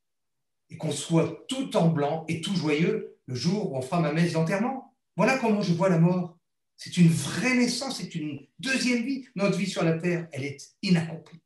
[0.72, 4.12] et qu'on soit tout en blanc et tout joyeux le jour où on fera ma
[4.12, 4.96] messe d'enterrement.
[5.16, 6.36] Voilà comment je vois la mort.
[6.78, 9.28] C'est une vraie naissance, c'est une deuxième vie.
[9.36, 11.42] Notre vie sur la terre, elle est inaccomplie.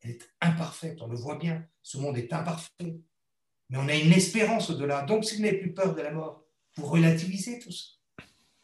[0.00, 1.66] Elle est imparfaite, on le voit bien.
[1.82, 2.96] Ce monde est imparfait.
[3.68, 5.02] Mais on a une espérance au-delà.
[5.02, 6.44] Donc, si vous n'avez plus peur de la mort,
[6.76, 7.84] vous relativisez tout ça.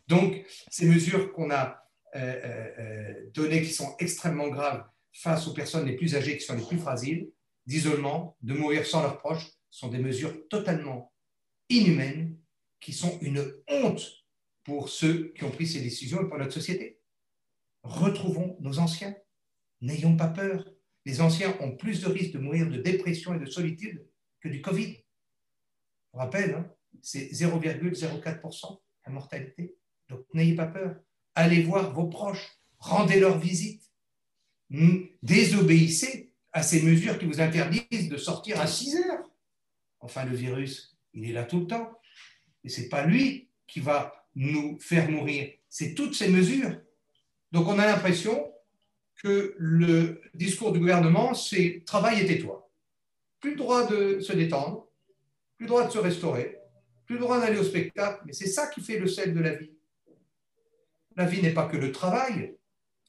[0.08, 5.52] Donc, ces mesures qu'on a euh, euh, euh, données qui sont extrêmement graves face aux
[5.52, 7.30] personnes les plus âgées qui sont les plus fragiles,
[7.66, 11.12] d'isolement, de mourir sans leurs proches, sont des mesures totalement
[11.68, 12.38] inhumaines
[12.80, 14.06] qui sont une honte
[14.64, 17.00] pour ceux qui ont pris ces décisions et pour notre société.
[17.82, 19.14] Retrouvons nos anciens.
[19.80, 20.64] N'ayons pas peur.
[21.06, 24.04] Les anciens ont plus de risques de mourir de dépression et de solitude
[24.40, 24.98] que du Covid.
[26.12, 29.76] Vous rappelle, hein, c'est 0,04% la mortalité.
[30.08, 30.96] Donc n'ayez pas peur.
[31.36, 33.88] Allez voir vos proches, rendez leur visite.
[35.22, 39.30] Désobéissez à ces mesures qui vous interdisent de sortir à 6 heures.
[40.00, 41.92] Enfin, le virus, il est là tout le temps.
[42.64, 46.80] Et ce n'est pas lui qui va nous faire mourir, c'est toutes ces mesures.
[47.52, 48.52] Donc on a l'impression
[49.22, 52.70] que le discours du gouvernement, c'est travail et tais-toi.
[53.40, 54.88] Plus le droit de se détendre,
[55.56, 56.58] plus le droit de se restaurer,
[57.06, 59.54] plus le droit d'aller au spectacle, mais c'est ça qui fait le sel de la
[59.54, 59.72] vie.
[61.16, 62.56] La vie n'est pas que le travail.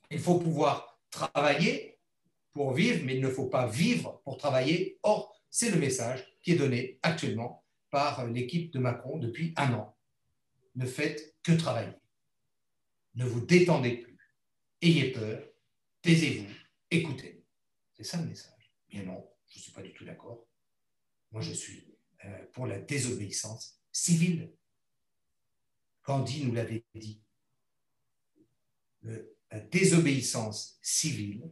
[0.09, 1.99] Il faut pouvoir travailler
[2.53, 4.97] pour vivre, mais il ne faut pas vivre pour travailler.
[5.03, 9.97] Or, c'est le message qui est donné actuellement par l'équipe de Macron depuis un an.
[10.75, 11.93] Ne faites que travailler.
[13.15, 14.17] Ne vous détendez plus.
[14.81, 15.46] Ayez peur.
[16.07, 16.47] Taisez-vous.
[16.89, 17.43] Écoutez.
[17.91, 18.71] C'est ça le message.
[18.87, 20.47] Bien non, je ne suis pas du tout d'accord.
[21.31, 21.83] Moi, je suis
[22.23, 24.53] euh, pour la désobéissance civile.
[26.05, 27.21] Gandhi nous l'avait dit.
[29.01, 31.51] la désobéissance civile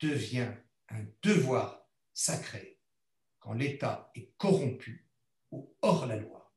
[0.00, 0.52] devient
[0.90, 2.78] un devoir sacré
[3.38, 5.08] quand l'État est corrompu
[5.52, 6.54] ou hors la loi.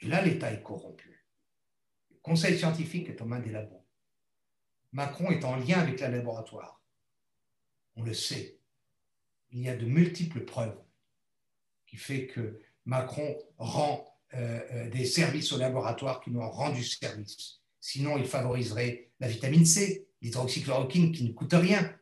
[0.00, 1.26] Et là, l'État est corrompu.
[2.10, 3.79] Le conseil scientifique est aux mains des labos.
[4.92, 6.80] Macron est en lien avec les laboratoire.
[7.96, 8.58] On le sait.
[9.50, 10.78] Il y a de multiples preuves
[11.86, 16.84] qui fait que Macron rend euh, euh, des services aux laboratoires qui nous ont rendu
[16.84, 17.60] service.
[17.80, 21.96] Sinon, il favoriserait la vitamine C, l'hydroxychloroquine qui ne coûte rien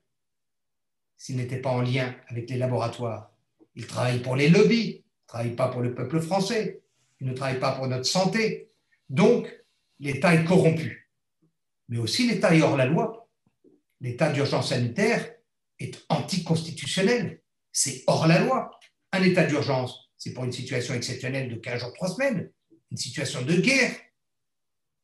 [1.16, 3.33] s'il n'était pas en lien avec les laboratoires.
[3.74, 6.81] Il travaille pour les lobbies, il ne travaille pas pour le peuple français,
[7.20, 8.70] il ne travaille pas pour notre santé.
[9.09, 9.48] Donc,
[9.98, 11.08] l'État est corrompu.
[11.88, 13.29] Mais aussi, l'État est hors la loi.
[14.01, 15.35] L'état d'urgence sanitaire
[15.79, 17.42] est anticonstitutionnel.
[17.72, 18.70] C'est hors la loi.
[19.12, 22.51] Un état d'urgence, c'est pour une situation exceptionnelle de 15 jours, 3 semaines,
[22.90, 23.94] une situation de guerre.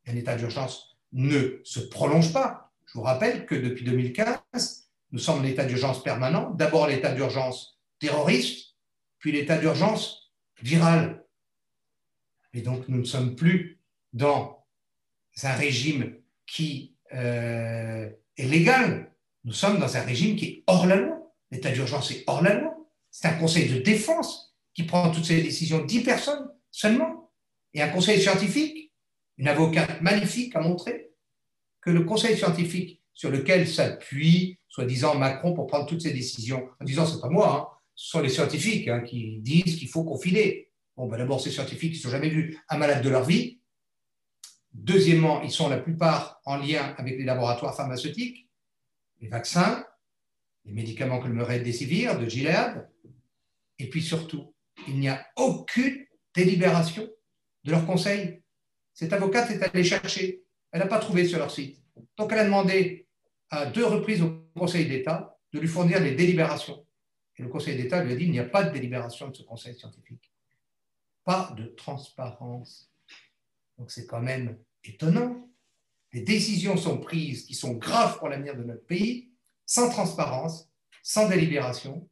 [0.07, 2.73] Un état d'urgence ne se prolonge pas.
[2.87, 6.51] Je vous rappelle que depuis 2015, nous sommes en état d'urgence permanent.
[6.51, 8.75] D'abord l'état d'urgence terroriste,
[9.18, 11.25] puis l'état d'urgence viral.
[12.53, 13.81] Et donc nous ne sommes plus
[14.12, 14.66] dans
[15.42, 19.13] un régime qui euh, est légal.
[19.45, 21.35] Nous sommes dans un régime qui est hors la loi.
[21.51, 22.75] L'état d'urgence est hors la loi.
[23.11, 27.31] C'est un conseil de défense qui prend toutes ces décisions, dix personnes seulement.
[27.73, 28.93] Et un conseil scientifique,
[29.39, 31.11] une avocate magnifique a montré
[31.81, 36.85] que le conseil scientifique sur lequel s'appuie, soi-disant, Macron pour prendre toutes ces décisions, en
[36.85, 40.71] disant, c'est pas moi, hein, ce sont les scientifiques hein, qui disent qu'il faut confiner.
[40.97, 43.61] Bon, ben d'abord, ces scientifiques qui n'ont jamais vu un malade de leur vie.
[44.75, 48.48] Deuxièmement, ils sont la plupart en lien avec les laboratoires pharmaceutiques,
[49.20, 49.87] les vaccins,
[50.64, 52.88] les médicaments comme le Remdesivir de Gilead.
[53.79, 54.54] Et puis surtout,
[54.88, 56.04] il n'y a aucune
[56.35, 57.08] délibération
[57.64, 58.42] de leur conseil.
[58.92, 60.42] Cette avocate est allée chercher.
[60.72, 61.81] Elle n'a pas trouvé sur leur site.
[62.16, 63.06] Donc elle a demandé
[63.50, 66.85] à deux reprises au Conseil d'État de lui fournir les délibérations.
[67.37, 69.42] Et le Conseil d'État lui a dit il n'y a pas de délibération de ce
[69.42, 70.33] Conseil scientifique.
[71.25, 72.94] Pas de transparence.
[73.79, 75.48] Donc c'est quand même étonnant.
[76.12, 79.33] Des décisions sont prises qui sont graves pour l'avenir de notre pays,
[79.66, 80.70] sans transparence,
[81.02, 82.08] sans délibération,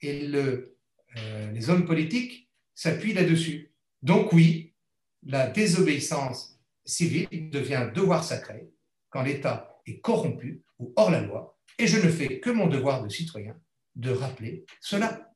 [0.00, 3.72] et euh, les hommes politiques s'appuient là-dessus.
[4.02, 4.74] Donc oui,
[5.22, 8.70] la désobéissance civile devient un devoir sacré
[9.10, 13.02] quand l'État est corrompu ou hors la loi, et je ne fais que mon devoir
[13.02, 13.56] de citoyen
[13.94, 15.32] de rappeler cela.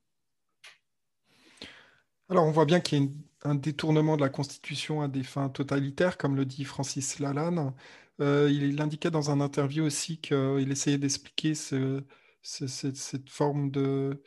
[2.27, 5.23] Alors on voit bien qu'il y a une un détournement de la Constitution à des
[5.23, 7.73] fins totalitaires, comme le dit Francis Lalanne.
[8.21, 14.21] Euh, il, indiquait dans un interview aussi qu'il essayait d'expliquer cette forme de,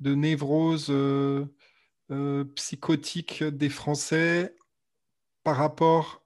[0.00, 1.44] névrose euh,
[2.10, 4.56] euh, psychotique des Français
[5.42, 6.22] par rapport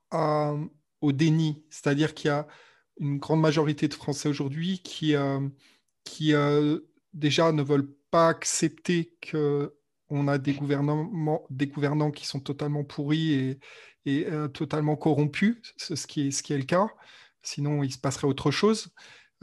[1.00, 1.64] au déni.
[1.70, 2.46] C'est-à-dire qu'il y a
[3.00, 5.14] une grande majorité de Français aujourd'hui qui,
[6.04, 6.32] qui
[7.14, 9.16] déjà ne veulent pas accepter
[10.08, 13.58] qu'on a des, gouvernants qui sont totalement pourris
[14.06, 16.88] et, euh, totalement corrompus, ce qui, est, ce le cas,
[17.42, 18.88] sinon il se passerait autre chose,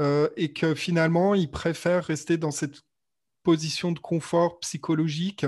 [0.02, 2.82] euh, et que finalement ils préfèrent rester dans cette
[3.44, 5.46] position de confort psychologique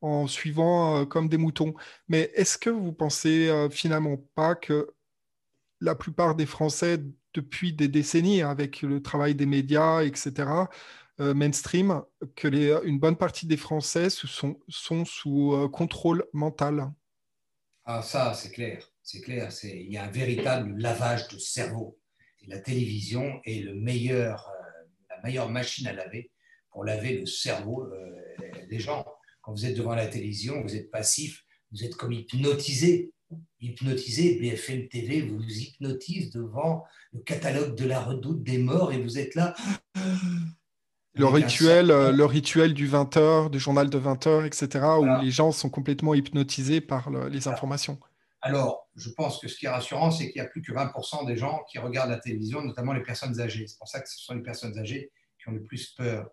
[0.00, 1.74] en suivant euh, comme des moutons.
[2.08, 4.94] Mais est-ce que vous pensez finalement pas que
[5.80, 6.98] la plupart des Français,
[7.34, 10.48] depuis des décennies, avec le travail des médias, etc.,
[11.20, 12.02] euh, mainstream
[12.36, 16.92] que les, une bonne partie des Français sont, sont sous euh, contrôle mental.
[17.84, 18.88] Ah ça, c'est clair.
[19.02, 19.48] C'est clair.
[19.64, 21.98] Il y a un véritable lavage de cerveau.
[22.46, 26.30] la télévision est le meilleur, euh, la meilleure machine à laver
[26.70, 27.90] pour laver le cerveau
[28.68, 29.04] des gens.
[29.40, 33.12] Quand vous êtes devant la télévision, vous êtes passif, vous êtes comme hypnotisé.
[33.60, 39.18] Hypnotisé, BFM TV vous hypnotise devant le catalogue de la redoute des morts et vous
[39.18, 39.54] êtes là
[41.18, 45.52] le rituel, euh, le rituel du 20h, du journal de 20h, etc., où les gens
[45.52, 47.98] sont complètement hypnotisés par les informations.
[48.40, 51.26] Alors, je pense que ce qui est rassurant, c'est qu'il n'y a plus que 20%
[51.26, 53.66] des gens qui regardent la télévision, notamment les personnes âgées.
[53.66, 55.10] C'est pour ça que ce sont les personnes âgées
[55.40, 56.30] qui ont le plus peur.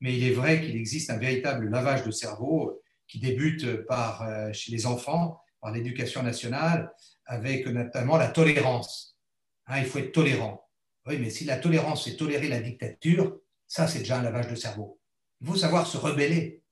[0.00, 4.22] Mais il est vrai qu'il existe un véritable lavage de cerveau euh, qui débute par,
[4.22, 6.92] euh, chez les enfants, par l'éducation nationale,
[7.26, 9.18] avec notamment la tolérance.
[9.66, 10.64] Hein, il faut être tolérant.
[11.06, 13.36] Oui, mais si la tolérance, c'est tolérer la dictature,
[13.68, 14.98] ça, c'est déjà un lavage de cerveau.
[15.42, 16.62] Il faut savoir se rebeller.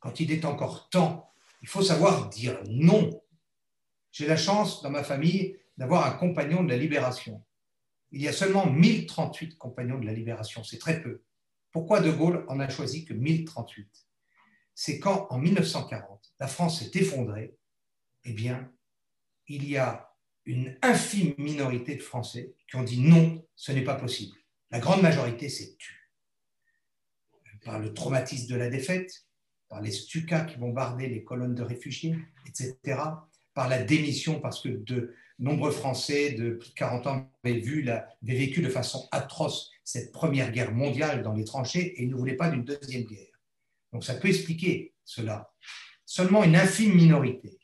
[0.00, 1.30] Quand il est encore temps,
[1.60, 3.22] il faut savoir dire non.
[4.10, 7.44] J'ai la chance dans ma famille d'avoir un compagnon de la libération.
[8.10, 11.22] Il y a seulement 1038 compagnons de la libération, c'est très peu.
[11.70, 13.86] Pourquoi De Gaulle en a choisi que 1038
[14.74, 17.54] C'est quand, en 1940, la France s'est effondrée,
[18.24, 18.72] eh bien,
[19.46, 20.14] il y a
[20.46, 24.38] une infime minorité de Français qui ont dit non, ce n'est pas possible.
[24.70, 25.97] La grande majorité s'est tue
[27.68, 29.26] par le traumatisme de la défaite,
[29.68, 32.16] par les Stukas qui bombardaient les colonnes de réfugiés,
[32.46, 32.98] etc.,
[33.52, 37.60] par la démission parce que de nombreux Français de plus de 40 ans avaient,
[38.22, 42.48] vécu de façon atroce cette première guerre mondiale dans les tranchées et ne voulaient pas
[42.48, 43.38] d'une deuxième guerre.
[43.92, 45.52] Donc ça peut expliquer cela.
[46.06, 47.58] Seulement une infime minorité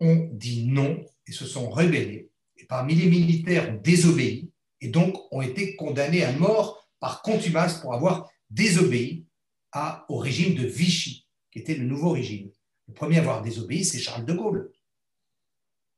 [0.00, 2.30] ont dit non et se sont rebellés.
[2.56, 4.50] Et parmi les militaires ont désobéi
[4.80, 9.26] et donc ont été condamnés à mort par contumace pour avoir désobéi
[10.08, 12.50] au régime de Vichy, qui était le nouveau régime.
[12.88, 14.72] Le premier à avoir désobéi, c'est Charles de Gaulle,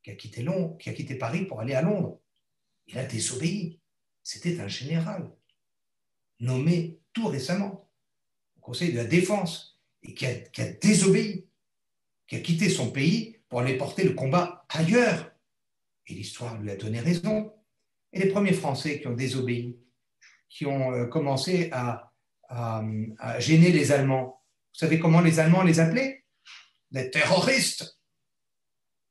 [0.03, 2.21] qui a, quitté Londres, qui a quitté Paris pour aller à Londres.
[2.87, 3.81] Il a désobéi.
[4.23, 5.31] C'était un général,
[6.41, 7.91] nommé tout récemment
[8.57, 11.49] au Conseil de la Défense, et qui a, qui a désobéi,
[12.27, 15.33] qui a quitté son pays pour aller porter le combat ailleurs.
[16.07, 17.53] Et l'histoire lui a donné raison.
[18.13, 19.79] Et les premiers Français qui ont désobéi,
[20.49, 22.14] qui ont euh, commencé à
[22.49, 22.83] à,
[23.39, 24.43] gêner les Allemands.
[24.73, 26.25] Vous savez comment les Allemands les appelaient?
[26.91, 27.99] Des terroristes.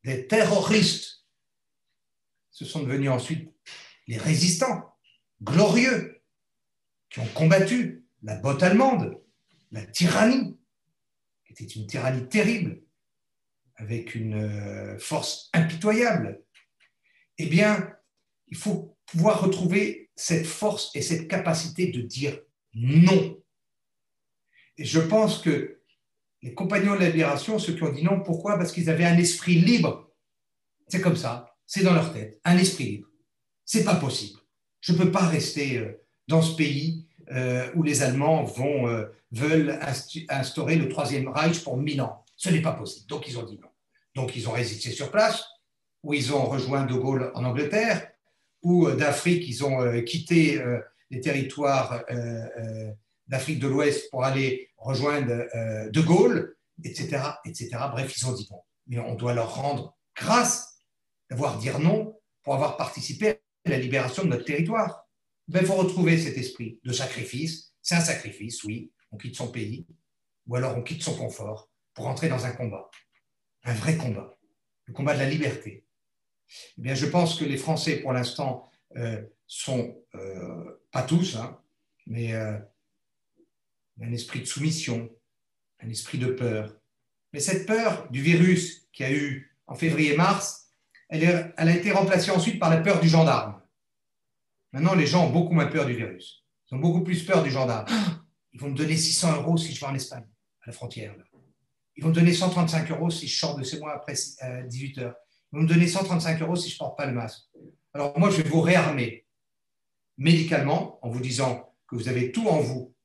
[0.03, 1.25] Des terroristes.
[2.51, 3.49] Ce sont devenus ensuite
[4.07, 4.95] les résistants,
[5.41, 6.21] glorieux,
[7.09, 9.21] qui ont combattu la botte allemande,
[9.71, 10.57] la tyrannie,
[11.45, 12.81] qui était une tyrannie terrible,
[13.75, 16.43] avec une euh, force impitoyable.
[17.37, 17.93] Eh bien,
[18.47, 22.39] il faut pouvoir retrouver cette force et cette capacité de dire
[22.73, 23.37] non.
[24.77, 25.79] Et je pense que
[26.41, 28.57] les compagnons de la libération, ceux qui ont dit non, pourquoi?
[28.57, 30.11] Parce qu'ils avaient un esprit libre.
[30.87, 33.07] C'est comme ça, c'est dans leur tête, un esprit libre.
[33.65, 34.39] C'est pas possible.
[34.81, 39.05] Je ne peux pas rester euh, dans ce pays euh, où les Allemands vont, euh,
[39.31, 39.79] veulent
[40.29, 42.25] instaurer le Troisième Reich pour mille ans.
[42.35, 43.07] Ce n'est pas possible.
[43.07, 43.69] Donc ils ont dit non.
[44.13, 45.45] Donc ils ont résisté sur place,
[46.03, 48.11] ou ils ont rejoint De Gaulle en Angleterre,
[48.61, 50.61] ou d'Afrique, ils ont quitté
[51.13, 52.91] les territoires euh, euh,
[53.27, 57.69] d'Afrique de l'Ouest pour aller rejoindre euh, De Gaulle, etc., etc.
[57.91, 60.79] Bref, ils ont dit bon, mais on doit leur rendre grâce
[61.29, 65.07] d'avoir dit non pour avoir participé à la libération de notre territoire.
[65.47, 67.73] Ben, il faut retrouver cet esprit de sacrifice.
[67.81, 69.85] C'est un sacrifice, oui, on quitte son pays,
[70.47, 72.89] ou alors on quitte son confort pour entrer dans un combat,
[73.65, 74.37] un vrai combat,
[74.85, 75.85] le combat de la liberté.
[76.77, 78.69] Eh bien, je pense que les Français, pour l'instant,
[79.47, 81.59] sont, euh, pas tous, hein,
[82.07, 82.57] mais euh,
[84.01, 85.09] un esprit de soumission,
[85.79, 86.75] un esprit de peur,
[87.33, 90.69] Mais cette peur du virus qu'il y a eu en février-mars,
[91.09, 93.61] elle, elle, a été remplacée ensuite par la peur du gendarme.
[94.71, 96.45] Maintenant, les gens ont beaucoup moins peur du virus.
[96.69, 97.85] Ils ont beaucoup plus peur du gendarme.
[98.53, 100.25] Ils vont me donner 600 euros si je vais en Espagne,
[100.61, 101.15] à la frontière.
[101.95, 104.13] Ils vont me donner 135 euros si je sors de chez moi après
[104.67, 105.15] 18 heures.
[105.51, 107.43] Ils vont me donner 135 euros si je ne porte pas le masque.
[107.93, 109.22] Alors moi, je vais vous réarmer
[110.17, 112.95] médicalement en vous disant que vous avez tout en vous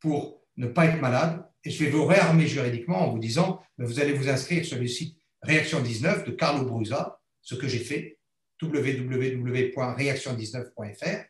[0.00, 1.44] pour ne pas être malade.
[1.64, 4.78] Et je vais vous réarmer juridiquement en vous disant que vous allez vous inscrire sur
[4.78, 8.18] le site Réaction 19 de Carlo Brusa, ce que j'ai fait,
[8.62, 11.24] www.réaction19.fr.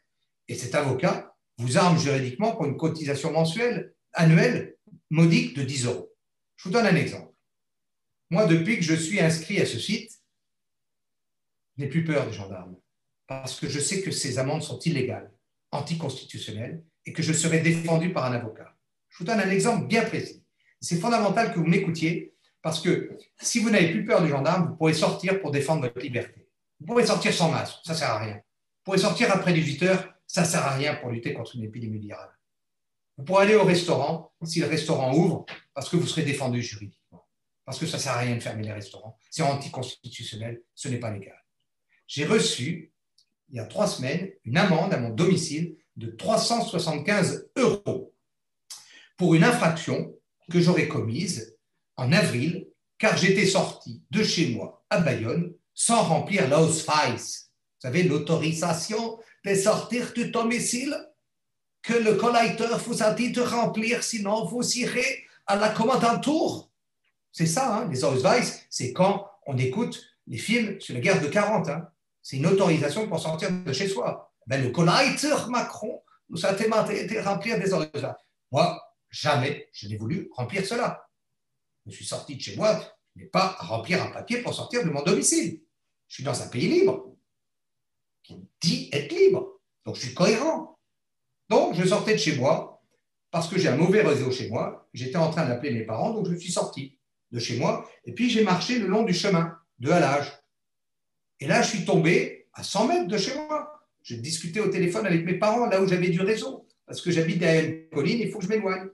[0.48, 4.76] Et cet avocat vous arme juridiquement pour une cotisation mensuelle, annuelle,
[5.10, 6.12] modique de 10 euros.
[6.56, 7.32] Je vous donne un exemple.
[8.30, 10.20] Moi, depuis que je suis inscrit à ce site,
[11.76, 12.76] je n'ai plus peur des gendarmes
[13.26, 15.32] parce que je sais que ces amendes sont illégales,
[15.72, 18.76] anticonstitutionnelles, et que je serai défendu par un avocat.
[19.08, 20.44] Je vous donne un exemple bien précis.
[20.80, 24.76] C'est fondamental que vous m'écoutiez, parce que si vous n'avez plus peur du gendarme, vous
[24.76, 26.48] pourrez sortir pour défendre votre liberté.
[26.80, 28.34] Vous pourrez sortir sans masque, ça ne sert à rien.
[28.34, 31.64] Vous pourrez sortir après 18 heures, ça ne sert à rien pour lutter contre une
[31.64, 32.30] épidémie virale.
[33.16, 37.26] Vous pourrez aller au restaurant si le restaurant ouvre, parce que vous serez défendu juridiquement.
[37.64, 39.18] Parce que ça ne sert à rien de fermer les restaurants.
[39.30, 41.42] C'est anticonstitutionnel, ce n'est pas légal.
[42.06, 42.92] J'ai reçu
[43.48, 48.14] il y a trois semaines, une amende à mon domicile de 375 euros
[49.16, 50.14] pour une infraction
[50.50, 51.56] que j'aurais commise
[51.96, 52.68] en avril,
[52.98, 57.16] car j'étais sorti de chez moi à Bayonne sans remplir l'Ausweis.
[57.16, 60.96] Vous savez, l'autorisation de sortir du domicile
[61.82, 66.70] que le collecteur vous a dit de remplir, sinon vous irez à la commandanture.
[67.30, 71.28] C'est ça, hein, les Ausweis, c'est quand on écoute les films sur la guerre de
[71.28, 71.68] 40.
[71.68, 71.88] Hein
[72.26, 74.32] c'est une autorisation pour sortir de chez soi.
[74.48, 78.16] Ben, le collecteur Macron nous a de remplir des autorisations.
[78.50, 81.08] Moi, jamais je n'ai voulu remplir cela.
[81.86, 82.82] Je suis sorti de chez moi,
[83.14, 85.62] n'ai pas à remplir un papier pour sortir de mon domicile.
[86.08, 87.14] Je suis dans un pays libre,
[88.24, 89.60] qui dit être libre.
[89.84, 90.76] Donc, je suis cohérent.
[91.48, 92.82] Donc, je sortais de chez moi
[93.30, 94.88] parce que j'ai un mauvais réseau chez moi.
[94.92, 96.98] J'étais en train d'appeler mes parents, donc je suis sorti
[97.30, 97.88] de chez moi.
[98.04, 100.32] Et puis, j'ai marché le long du chemin de halage.
[101.40, 103.80] Et là, je suis tombé à 100 mètres de chez moi.
[104.02, 107.38] J'ai discuté au téléphone avec mes parents, là où j'avais du réseau, parce que j'habite
[107.38, 108.88] derrière une colline, il faut que je m'éloigne.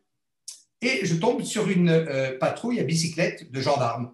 [0.81, 4.13] Et je tombe sur une euh, patrouille à bicyclette de gendarmes.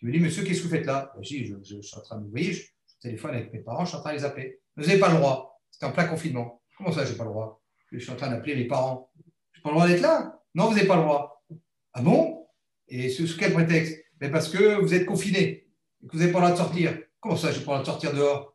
[0.00, 1.12] Je me dis, monsieur, qu'est-ce que vous faites là?
[1.20, 2.62] Je, dis, je, suis en train de, vous voyez, je,
[3.00, 4.60] téléphone avec mes parents, je suis en train de les appeler.
[4.76, 5.60] Vous n'avez pas le droit.
[5.70, 6.62] C'était en plein confinement.
[6.76, 7.60] Comment ça, je n'ai pas le droit?
[7.92, 9.10] Je suis en train d'appeler les parents.
[9.52, 10.40] Je n'ai pas le droit d'être là?
[10.54, 11.44] Non, vous n'avez pas le droit.
[11.92, 12.46] Ah bon?
[12.88, 15.66] Et sous quel prétexte Mais Parce que vous êtes confiné
[16.02, 16.98] et que vous n'avez pas le droit de sortir.
[17.20, 18.54] Comment ça, je pourrais sortir dehors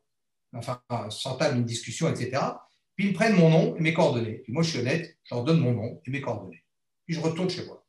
[0.56, 2.40] Enfin, s'entame une discussion, etc.
[2.94, 4.38] Puis ils prennent mon nom et mes coordonnées.
[4.44, 6.64] Puis moi, je suis honnête, je leur donne mon nom et mes coordonnées.
[7.06, 7.84] Puis je retourne chez moi.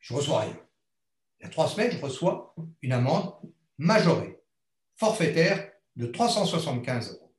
[0.00, 0.58] Je reçois rien.
[1.38, 3.32] Il y a trois semaines, je reçois une amende
[3.78, 4.40] majorée,
[4.96, 7.32] forfaitaire de 375 euros.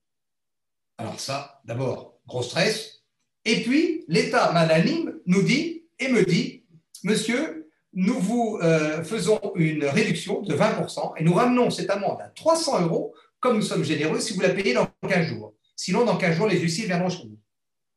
[0.97, 3.03] Alors ça, d'abord, gros stress.
[3.43, 6.65] Et puis, l'État magnanime nous dit et me dit,
[7.03, 7.58] monsieur,
[7.99, 12.83] nous vous euh, faisons une réduction de 20% et nous ramenons cette amende à 300
[12.83, 15.53] euros, comme nous sommes généreux, si vous la payez dans 15 jours.
[15.75, 17.37] Sinon, dans 15 jours, les huissiers viendront chez vous.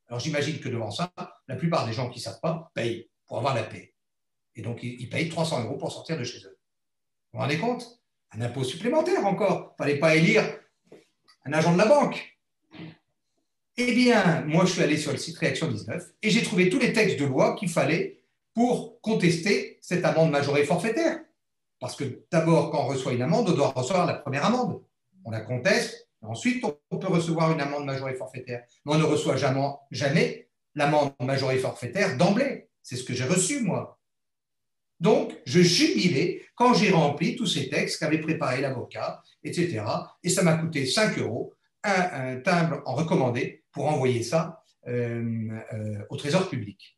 [0.09, 1.13] Alors j'imagine que devant ça,
[1.47, 3.95] la plupart des gens qui ne savent pas payent pour avoir la paix.
[4.57, 6.59] Et donc, ils payent 300 euros pour sortir de chez eux.
[7.33, 8.03] Vous vous rendez compte?
[8.33, 9.77] Un impôt supplémentaire encore.
[9.79, 10.45] Il ne fallait pas élire
[11.45, 12.37] un agent de la banque.
[13.77, 16.81] Eh bien, moi, je suis allé sur le site Réaction 19 et j'ai trouvé tous
[16.81, 18.22] les textes de loi qu'il fallait
[18.55, 21.21] pour contester cette amende majorée forfaitaire.
[21.81, 24.83] Parce que d'abord, quand on reçoit une amende, on doit recevoir la première amende.
[25.25, 28.65] On la conteste, ensuite on peut recevoir une amende majorée forfaitaire.
[28.85, 29.37] Mais on ne reçoit
[29.91, 32.69] jamais, l'amende majorée forfaitaire d'emblée.
[32.83, 33.99] C'est ce que j'ai reçu, moi.
[35.01, 39.85] Donc, je jubilais quand j'ai rempli tous ces textes qu'avait préparé l'avocat, etc.
[40.23, 46.05] Et ça m'a coûté 5 euros, un, timbre en recommandé pour envoyer ça euh, euh,
[46.09, 46.97] au Trésor public.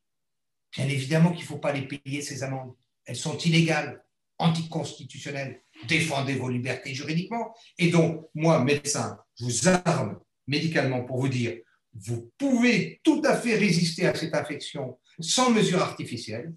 [0.77, 2.75] Bien évidemment qu'il ne faut pas les payer, ces amendes.
[3.07, 4.05] Elles sont illégales,
[4.39, 5.63] anticonstitutionnelles.
[5.89, 7.55] Défendez vos libertés juridiquement.
[7.79, 11.59] Et donc, moi, médecin, je vous arme médicalement pour vous dire,
[11.95, 16.53] vous pouvez tout à fait résister à cette infection sans mesure artificielle.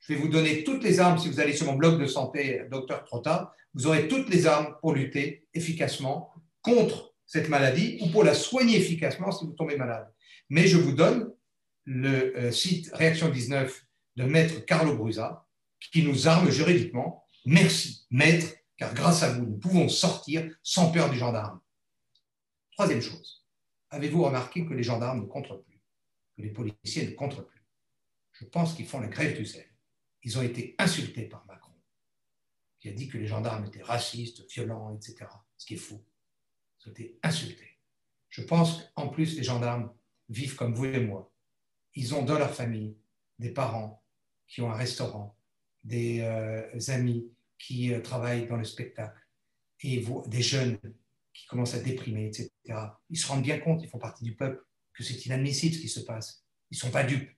[0.00, 2.62] Je vais vous donner toutes les armes, si vous allez sur mon blog de santé,
[2.70, 6.32] docteur Trotta, vous aurez toutes les armes pour lutter efficacement
[6.62, 10.08] contre cette maladie ou pour la soigner efficacement si vous tombez malade.
[10.48, 11.30] Mais je vous donne
[11.88, 13.86] le euh, site Réaction 19
[14.16, 15.48] de Maître Carlo Brusa,
[15.90, 17.24] qui nous arme juridiquement.
[17.46, 21.60] Merci, Maître, car grâce à vous, nous pouvons sortir sans peur du gendarme.
[22.72, 23.46] Troisième chose,
[23.88, 25.80] avez-vous remarqué que les gendarmes ne contrent plus,
[26.36, 27.64] que les policiers ne contrent plus?
[28.32, 29.66] Je pense qu'ils font la grève du sel.
[30.22, 31.72] ils ont été insultés par Macron,
[32.80, 35.24] qui a dit que les gendarmes étaient racistes, violents, etc.
[35.56, 36.04] Ce qui est faux.
[36.80, 37.78] Ils ont été insultés.
[38.28, 39.90] Je pense qu'en plus, les gendarmes
[40.28, 41.32] vivent comme vous et moi.
[41.98, 42.96] Ils ont dans leur famille
[43.40, 44.04] des parents
[44.46, 45.36] qui ont un restaurant,
[45.82, 47.28] des euh, amis
[47.58, 49.20] qui euh, travaillent dans le spectacle,
[49.82, 50.78] et des jeunes
[51.34, 52.50] qui commencent à déprimer, etc.
[53.10, 55.88] Ils se rendent bien compte, ils font partie du peuple, que c'est inadmissible ce qui
[55.88, 56.44] se passe.
[56.70, 57.30] Ils ne sont pas dupes.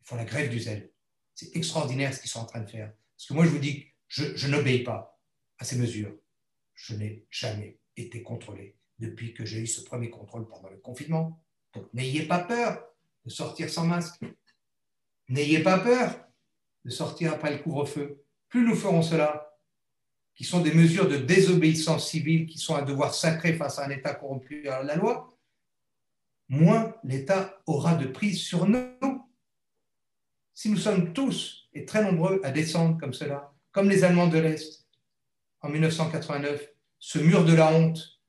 [0.00, 0.90] Ils font la grève du zèle.
[1.34, 2.90] C'est extraordinaire ce qu'ils sont en train de faire.
[3.14, 5.20] Parce que moi, je vous dis, je, je n'obéis pas
[5.58, 6.16] à ces mesures.
[6.74, 11.44] Je n'ai jamais été contrôlé depuis que j'ai eu ce premier contrôle pendant le confinement.
[11.74, 12.88] Donc, n'ayez pas peur
[13.28, 14.20] de sortir sans masque.
[15.28, 16.26] N'ayez pas peur
[16.84, 18.24] de sortir après le couvre-feu.
[18.48, 19.54] Plus nous ferons cela,
[20.34, 23.90] qui sont des mesures de désobéissance civile, qui sont un devoir sacré face à un
[23.90, 25.28] État corrompu à la loi,
[26.48, 29.28] moins l'État aura de prise sur nous.
[30.54, 34.38] Si nous sommes tous et très nombreux à descendre comme cela, comme les Allemands de
[34.38, 34.86] l'Est
[35.60, 36.66] en 1989,
[36.98, 38.20] ce mur de la honte,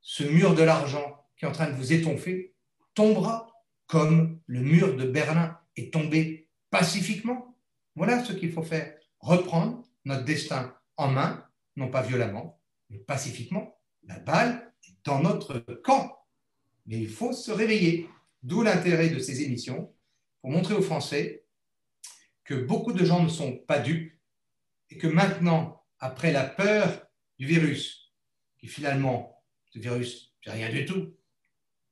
[0.00, 2.54] ce mur de l'argent qui est en train de vous étonfer,
[2.94, 3.55] tombera
[3.86, 7.56] comme le mur de Berlin est tombé pacifiquement.
[7.94, 12.60] Voilà ce qu'il faut faire, reprendre notre destin en main, non pas violemment,
[12.90, 13.78] mais pacifiquement.
[14.04, 16.18] La balle est dans notre camp.
[16.86, 18.08] Mais il faut se réveiller.
[18.42, 19.92] D'où l'intérêt de ces émissions,
[20.40, 21.44] pour montrer aux Français
[22.44, 24.12] que beaucoup de gens ne sont pas dupes
[24.90, 27.06] et que maintenant, après la peur
[27.38, 28.12] du virus,
[28.58, 31.12] qui finalement, ce virus, c'est rien du tout,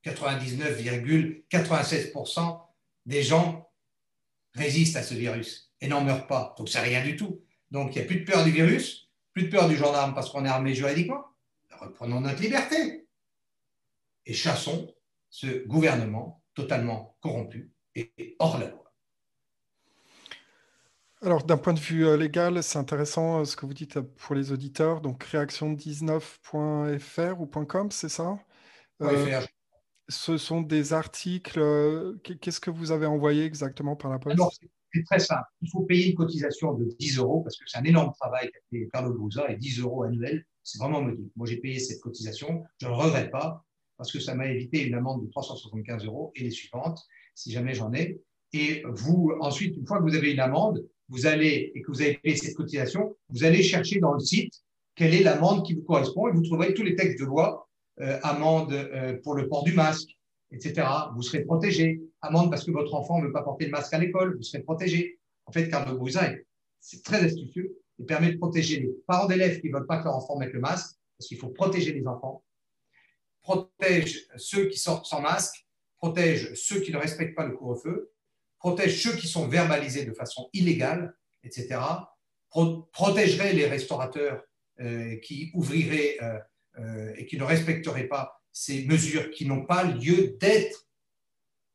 [0.04, 2.60] 99,96%
[3.06, 3.70] des gens
[4.54, 6.54] résistent à ce virus et n'en meurent pas.
[6.58, 7.42] Donc, c'est rien du tout.
[7.70, 10.28] Donc, il n'y a plus de peur du virus, plus de peur du gendarme parce
[10.30, 11.24] qu'on est armé juridiquement.
[11.80, 13.08] Reprenons notre liberté
[14.26, 14.94] et chassons
[15.28, 18.80] ce gouvernement totalement corrompu et hors la loi.
[21.22, 24.02] Alors, d'un point de vue euh, légal, c'est intéressant euh, ce que vous dites euh,
[24.02, 25.00] pour les auditeurs.
[25.00, 28.38] Donc, réaction19.fr ou .com, c'est ça?
[30.08, 31.60] Ce sont des articles.
[32.22, 34.38] Qu'est-ce que vous avez envoyé exactement par la poste?
[34.92, 35.42] C'est très simple.
[35.60, 38.60] Il faut payer une cotisation de 10 euros parce que c'est un énorme travail qu'a
[38.70, 41.32] fait Carlo Bouza et 10 euros annuels, c'est vraiment modique.
[41.34, 42.62] Moi, j'ai payé cette cotisation.
[42.80, 43.64] Je ne le regrette pas
[43.96, 47.00] parce que ça m'a évité une amende de 375 euros et les suivantes,
[47.34, 48.20] si jamais j'en ai.
[48.52, 52.00] Et vous, ensuite, une fois que vous avez une amende, vous allez, et que vous
[52.00, 54.54] avez payé cette cotisation, vous allez chercher dans le site
[54.94, 57.73] quelle est l'amende qui vous correspond et vous trouverez tous les textes de loi, euh,
[57.98, 60.10] amende euh, pour le port du masque,
[60.50, 60.86] etc.
[61.14, 62.02] Vous serez protégé.
[62.20, 64.62] Amende parce que votre enfant ne veut pas porter le masque à l'école, vous serez
[64.62, 65.18] protégé.
[65.46, 66.30] En fait, Carlo Brouza,
[66.80, 67.78] c'est très astucieux.
[67.98, 70.52] Il permet de protéger les parents d'élèves qui ne veulent pas que leur enfant mette
[70.52, 72.42] le masque, parce qu'il faut protéger les enfants.
[73.42, 75.66] Protège ceux qui sortent sans masque,
[75.98, 78.10] protège ceux qui ne respectent pas le couvre-feu,
[78.58, 81.80] protège ceux qui sont verbalisés de façon illégale, etc.,
[82.92, 84.42] protégerait les restaurateurs
[84.80, 86.38] euh, qui ouvriraient euh, euh,
[87.16, 90.86] et qui ne respecteraient pas ces mesures qui n'ont pas lieu d'être.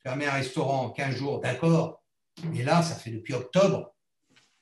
[0.02, 2.02] Fermer un restaurant 15 jours, d'accord,
[2.46, 3.94] mais là, ça fait depuis octobre,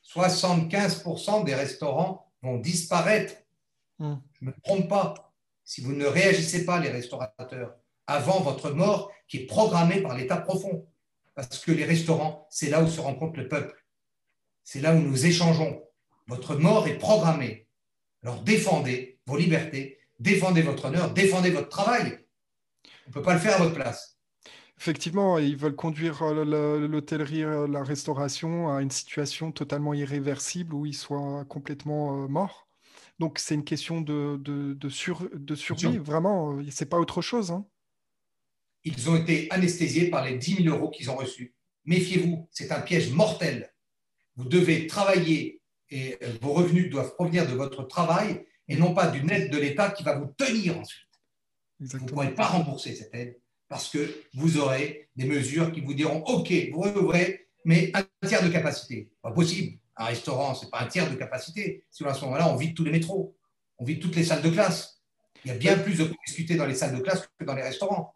[0.03, 3.35] 75% des restaurants vont disparaître.
[3.99, 4.15] Hmm.
[4.33, 5.33] Je ne me trompe pas.
[5.63, 7.75] Si vous ne réagissez pas, les restaurateurs,
[8.07, 10.87] avant votre mort qui est programmée par l'État profond,
[11.35, 13.85] parce que les restaurants, c'est là où se rencontre le peuple.
[14.63, 15.83] C'est là où nous échangeons.
[16.27, 17.67] Votre mort est programmée.
[18.23, 22.19] Alors défendez vos libertés, défendez votre honneur, défendez votre travail.
[23.05, 24.17] On ne peut pas le faire à votre place.
[24.79, 30.85] Effectivement, ils veulent conduire euh, l'hôtellerie, euh, la restauration à une situation totalement irréversible où
[30.85, 32.67] ils soient complètement euh, morts.
[33.17, 37.49] Donc c'est une question de, de, survie, vraiment, c'est pas autre chose.
[37.49, 37.65] Hein
[38.83, 41.55] ils ont été anesthésiés par les 10 000 euros qu'ils ont reçus.
[41.85, 43.73] Méfiez-vous, c'est un piège mortel.
[44.35, 49.29] Vous devez travailler et vos revenus doivent provenir de votre travail et non pas d'une
[49.31, 51.07] aide de l'État qui va vous tenir ensuite.
[51.79, 53.37] Vous ne pourrez pas rembourser cette aide
[53.69, 58.43] parce que vous aurez des mesures qui vous diront OK, vous rouvrez, mais un tiers
[58.43, 59.09] de capacité.
[59.21, 59.77] Pas possible.
[59.95, 61.83] Un restaurant, ce n'est pas un tiers de capacité.
[61.89, 63.35] Si à ce moment-là, on vide tous les métros,
[63.77, 65.01] on vide toutes les salles de classe.
[65.43, 67.63] Il y a bien plus de discuter dans les salles de classe que dans les
[67.63, 68.15] restaurants.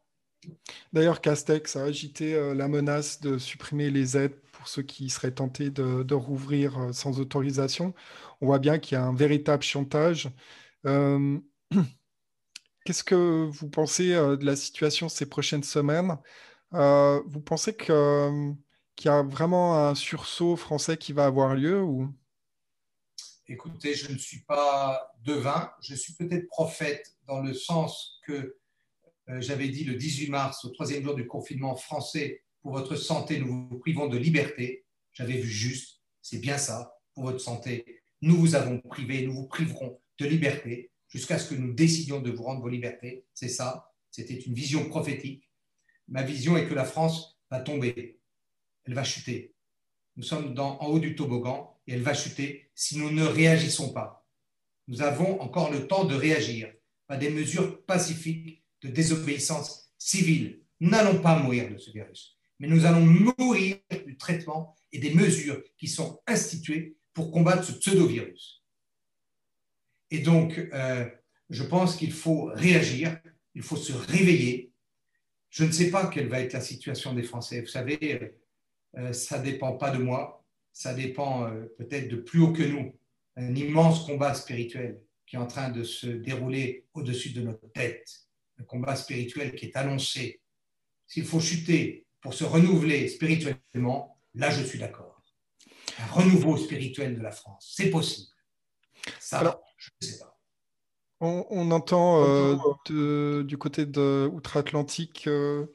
[0.94, 5.32] D'ailleurs, Castex a agité euh, la menace de supprimer les aides pour ceux qui seraient
[5.32, 7.94] tentés de, rouvrir euh, sans autorisation.
[8.42, 10.30] On voit bien qu'il y a un véritable chantage.
[10.86, 11.40] Euh,
[12.86, 16.18] qu'est-ce que vous pensez de la situation ces prochaines semaines?
[16.72, 17.94] Vous pensez qu'il
[19.06, 22.14] y a vraiment un sursaut français qui va avoir lieu ou...
[23.48, 28.61] Écoutez, je ne suis pas devin, je suis peut-être prophète dans le sens que
[29.40, 33.68] j'avais dit le 18 mars, au troisième jour du confinement français, pour votre santé, nous
[33.70, 34.86] vous privons de liberté.
[35.14, 36.02] J'avais vu juste.
[36.22, 38.02] c'est bien ça, pour votre santé.
[38.22, 42.32] Nous vous avons privé, nous vous priverons de liberté jusqu'à ce que nous décidions de
[42.32, 43.26] vous rendre vos libertés.
[43.34, 45.50] C'est ça, c'était une vision prophétique.
[46.08, 48.20] Ma vision est que la France va tomber,
[48.86, 49.54] elle va chuter.
[50.16, 54.26] Nous sommes en haut du toboggan et elle va chuter si nous ne réagissons pas.
[54.88, 56.72] Nous avons encore le temps de réagir
[57.08, 60.62] à des mesures pacifiques de désobéissance civile.
[60.80, 65.62] N'allons pas mourir de ce virus, mais nous allons mourir du traitement et des mesures
[65.78, 68.64] qui sont instituées pour combattre ce pseudo-virus.
[70.10, 71.10] Et donc, euh,
[71.50, 73.20] je pense qu'il faut réagir,
[73.56, 74.72] il faut se réveiller.
[75.50, 77.62] Je ne sais pas quelle va être la situation des Français.
[77.62, 78.34] Vous savez,
[78.98, 82.64] euh, ça ne dépend pas de moi, ça dépend euh, peut-être de plus haut que
[82.64, 82.96] nous.
[83.38, 88.28] Un immense combat spirituel qui est en train de se dérouler au-dessus de notre tête.
[88.60, 90.42] Un combat spirituel qui est annoncé.
[91.08, 95.22] S'il faut chuter pour se renouveler spirituellement, là je suis d'accord.
[96.00, 98.30] Un renouveau spirituel de la France, c'est possible.
[99.20, 100.32] Ça, je ne sais pas.
[101.24, 105.68] On, entend euh, du côté de Outre-Atlantique, euh,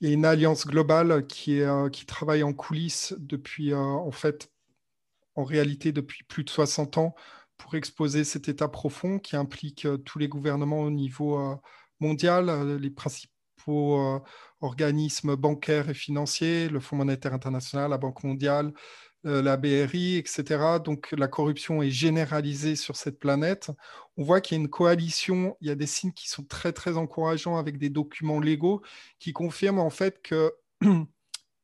[0.00, 4.10] il y a une alliance globale qui, est, euh, qui travaille en coulisses depuis, en
[4.10, 4.50] fait,
[5.34, 7.14] en réalité depuis plus de 60 ans
[7.58, 11.60] pour exposer cet état profond qui implique tous les gouvernements au niveau
[12.00, 14.22] mondial, les principaux
[14.60, 18.72] organismes bancaires et financiers, le Fonds monétaire international, la Banque mondiale,
[19.26, 20.78] euh, la BRI, etc.
[20.84, 23.70] Donc la corruption est généralisée sur cette planète.
[24.16, 26.72] On voit qu'il y a une coalition, il y a des signes qui sont très
[26.72, 28.82] très encourageants avec des documents légaux
[29.18, 30.54] qui confirment en fait que,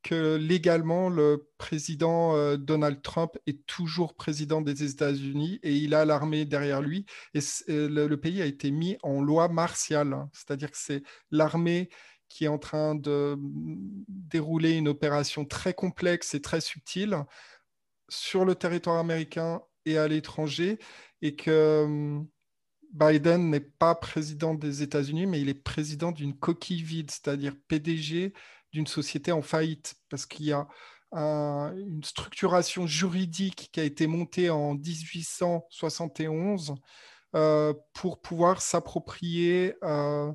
[0.03, 6.05] que légalement le président euh, Donald Trump est toujours président des États-Unis et il a
[6.05, 7.05] l'armée derrière lui.
[7.33, 10.29] Et le, pays a été mis en loi martiale, hein.
[10.33, 11.89] c'est-à-dire que c'est l'armée
[12.29, 13.37] qui est en train de
[14.07, 17.17] dérouler une opération très complexe et très subtile
[18.09, 20.79] sur le territoire américain et à l'étranger,
[21.21, 22.27] et que hum,
[22.93, 28.33] Biden n'est pas président des États-Unis, mais il est président d'une coquille vide, c'est-à-dire PDG
[28.73, 30.67] d'une société en faillite, parce qu'il y a
[31.15, 36.73] une structuration juridique qui a été montée en 1871
[37.35, 40.31] euh, pour pouvoir s'approprier euh,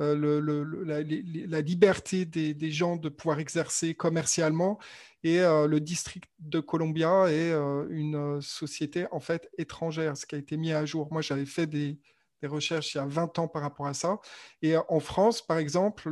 [0.00, 4.78] euh, la, liberté des, gens de pouvoir exercer commercialement.
[5.24, 7.52] Et le district de Columbia est
[7.90, 11.12] une société en fait étrangère, ce qui a été mis à jour.
[11.12, 12.00] Moi, j'avais fait des,
[12.46, 14.18] recherches il y a 20 ans par rapport à ça.
[14.62, 16.10] Et en France, par exemple,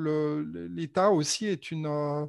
[0.70, 2.28] l'État aussi est une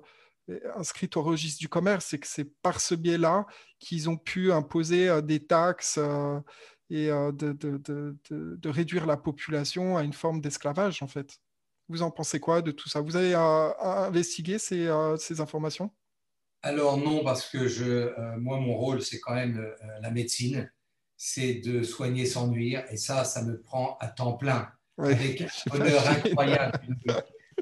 [0.76, 3.46] inscrite au registre du commerce et que c'est par ce biais-là
[3.80, 6.00] qu'ils ont pu imposer des taxes
[6.92, 11.40] et euh, de, réduire la population à une forme d'esclavage, en fait.
[11.88, 13.02] Vous en pensez quoi de tout ça?
[13.02, 15.90] Vous avez euh, investigué ces, euh, ces, informations?
[16.62, 20.70] Alors non, parce que moi, mon rôle, c'est quand même la médecine,
[21.24, 24.68] c'est de soigner sans nuire, et ça, ça me prend à temps plein,
[24.98, 26.80] avec un bonheur incroyable.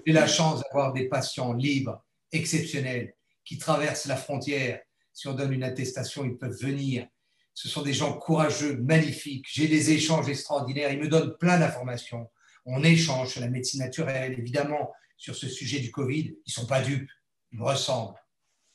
[0.06, 2.02] J'ai la chance d'avoir des patients libres,
[2.32, 4.80] exceptionnels, qui traversent la frontière.
[5.12, 7.06] Si on donne une attestation, ils peuvent venir
[7.54, 9.46] ce sont des gens courageux, magnifiques.
[9.52, 10.94] J'ai des échanges extraordinaires.
[10.94, 12.32] Ils me donnent plein d'informations.
[12.66, 16.22] On échange sur la médecine naturelle, évidemment, sur ce sujet du Covid.
[16.22, 17.12] Ils ne sont pas dupes.
[17.52, 18.16] Ils me ressemblent.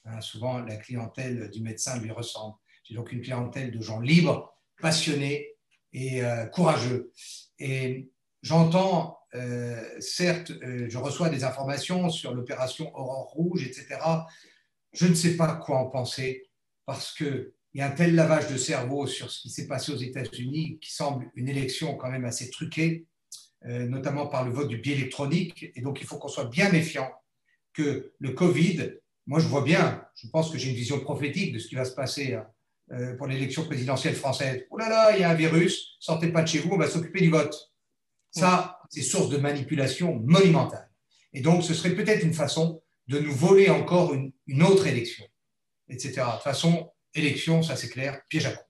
[0.04, 2.56] Hein, souvent, la clientèle du médecin lui ressemble.
[2.82, 5.54] J'ai donc une clientèle de gens libres, passionnés
[5.94, 7.12] et euh, courageux.
[7.58, 8.10] Et
[8.42, 13.98] j'entends, euh, certes, euh, je reçois des informations sur l'opération Aurore Rouge, etc.
[14.92, 16.50] Je ne sais pas quoi en penser
[16.84, 19.90] parce que il y a un tel lavage de cerveau sur ce qui s'est passé
[19.90, 23.04] aux États-Unis qui semble une élection quand même assez truquée,
[23.64, 25.72] notamment par le vote du biais électronique.
[25.74, 27.10] Et donc, il faut qu'on soit bien méfiant
[27.72, 28.92] que le Covid,
[29.26, 31.84] moi je vois bien, je pense que j'ai une vision prophétique de ce qui va
[31.84, 32.38] se passer
[32.92, 34.66] euh, pour l'élection présidentielle française.
[34.70, 36.88] Oh là là, il y a un virus, sortez pas de chez vous, on va
[36.88, 37.56] s'occuper du vote.
[38.30, 40.90] Ça, c'est source de manipulation monumentale.
[41.32, 45.24] Et donc, ce serait peut-être une façon de nous voler encore une, autre élection,
[45.88, 46.12] etc.
[46.12, 48.62] De toute façon, élection, ça c'est clair, piège à con.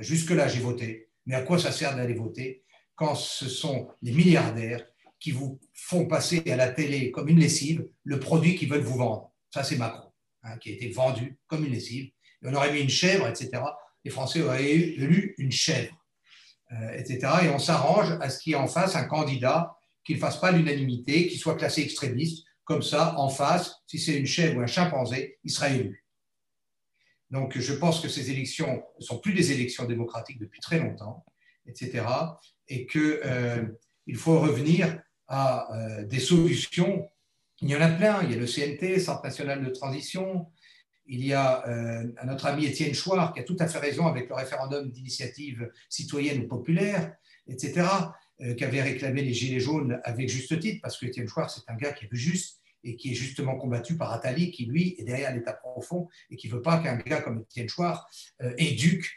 [0.00, 1.08] Jusque-là, j'ai voté.
[1.24, 2.62] Mais à quoi ça sert d'aller voter
[2.94, 4.86] quand ce sont les milliardaires
[5.18, 8.98] qui vous font passer à la télé comme une lessive le produit qu'ils veulent vous
[8.98, 9.32] vendre?
[9.52, 10.12] Ça, c'est Macron,
[10.42, 12.10] hein, qui a été vendu comme une lessive.
[12.46, 13.62] On aurait mis une chèvre, etc.
[14.04, 15.94] Les Français auraient élu une chèvre,
[16.72, 17.18] euh, etc.
[17.44, 20.40] Et on s'arrange à ce qu'il y ait en face un candidat qui ne fasse
[20.40, 22.46] pas l'unanimité, qui soit classé extrémiste.
[22.64, 26.04] Comme ça, en face, si c'est une chèvre ou un chimpanzé, il sera élu.
[27.30, 31.24] Donc, je pense que ces élections ne sont plus des élections démocratiques depuis très longtemps,
[31.66, 32.04] etc.
[32.68, 33.64] Et qu'il euh,
[34.14, 37.08] faut revenir à euh, des solutions.
[37.60, 38.22] Il y en a plein.
[38.22, 40.46] Il y a le CNT, Centre national de transition.
[41.06, 41.64] Il y a
[42.24, 46.42] notre ami Étienne Chouard qui a tout à fait raison avec le référendum d'initiative citoyenne
[46.42, 47.14] ou populaire,
[47.48, 47.86] etc.,
[48.56, 51.74] qui avait réclamé les Gilets jaunes avec juste titre, parce que Étienne Chouard, c'est un
[51.74, 55.34] gars qui est juste et qui est justement combattu par Attali, qui lui est derrière
[55.34, 58.08] l'État profond et qui ne veut pas qu'un gars comme Étienne Chouard
[58.58, 59.10] éduque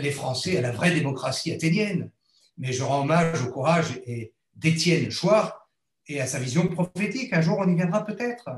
[0.00, 2.10] les Français à la vraie démocratie athénienne.
[2.56, 4.00] Mais je rends hommage au courage
[4.56, 5.70] d'Étienne Chouard
[6.08, 7.32] et à sa vision prophétique.
[7.32, 8.50] Un jour, on y viendra peut-être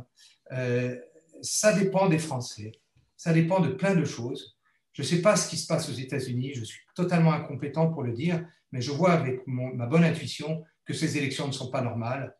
[1.43, 2.73] ça dépend des Français,
[3.17, 4.59] ça dépend de plein de choses.
[4.93, 8.03] Je ne sais pas ce qui se passe aux États-Unis, je suis totalement incompétent pour
[8.03, 11.83] le dire, mais je vois avec ma bonne intuition que ces élections ne sont pas
[11.83, 12.37] normales,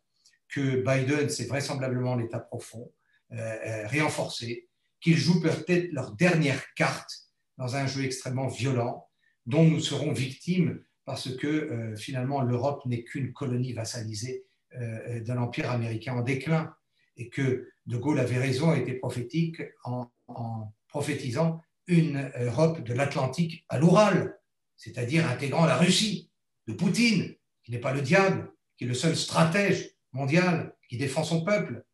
[0.49, 2.91] que Biden, c'est vraisemblablement l'État profond,
[3.31, 4.47] euh, euh
[4.99, 7.11] qu'ils jouent peut-être leur dernière carte
[7.57, 9.07] dans un jeu extrêmement violent,
[9.47, 14.45] dont nous serons victimes parce que euh, finalement l'Europe n'est qu'une colonie vassalisée
[14.75, 16.73] euh, de l'Empire américain en déclin
[17.21, 20.09] et que De Gaulle avait raison, été prophétique en,
[20.87, 24.39] prophétisant une Europe de l'Atlantique à l'Oural,
[24.75, 26.31] c'est-à-dire intégrant la Russie
[26.67, 31.23] de Poutine, qui n'est pas le diable, qui est le seul stratège mondial qui défend
[31.23, 31.85] son peuple,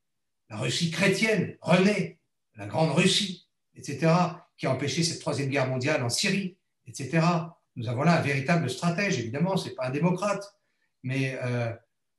[0.49, 2.19] la Russie chrétienne, René,
[2.55, 4.13] la grande Russie, etc.,
[4.57, 7.25] qui a empêché cette troisième guerre mondiale en Syrie, etc.
[7.75, 10.55] Nous avons là un véritable stratège, évidemment, ce n'est pas un démocrate,
[11.03, 11.71] mais euh,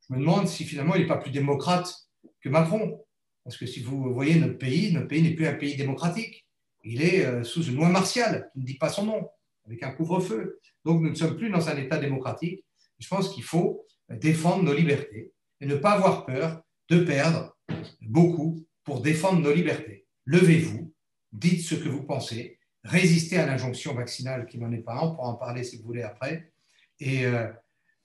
[0.06, 2.07] je me demande si finalement il n'est pas plus démocrate
[2.40, 3.04] que Macron.
[3.44, 6.46] Parce que si vous voyez notre pays, notre pays n'est plus un pays démocratique.
[6.84, 9.28] Il est euh, sous une loi martiale qui ne dit pas son nom,
[9.66, 10.60] avec un couvre-feu.
[10.84, 12.64] Donc nous ne sommes plus dans un État démocratique.
[12.98, 17.56] Je pense qu'il faut défendre nos libertés et ne pas avoir peur de perdre
[18.00, 20.06] beaucoup pour défendre nos libertés.
[20.24, 20.92] Levez-vous,
[21.32, 25.14] dites ce que vous pensez, résistez à l'injonction vaccinale qui n'en est pas un, on
[25.14, 26.52] pourra en parler si vous voulez après.
[27.00, 27.46] Et euh,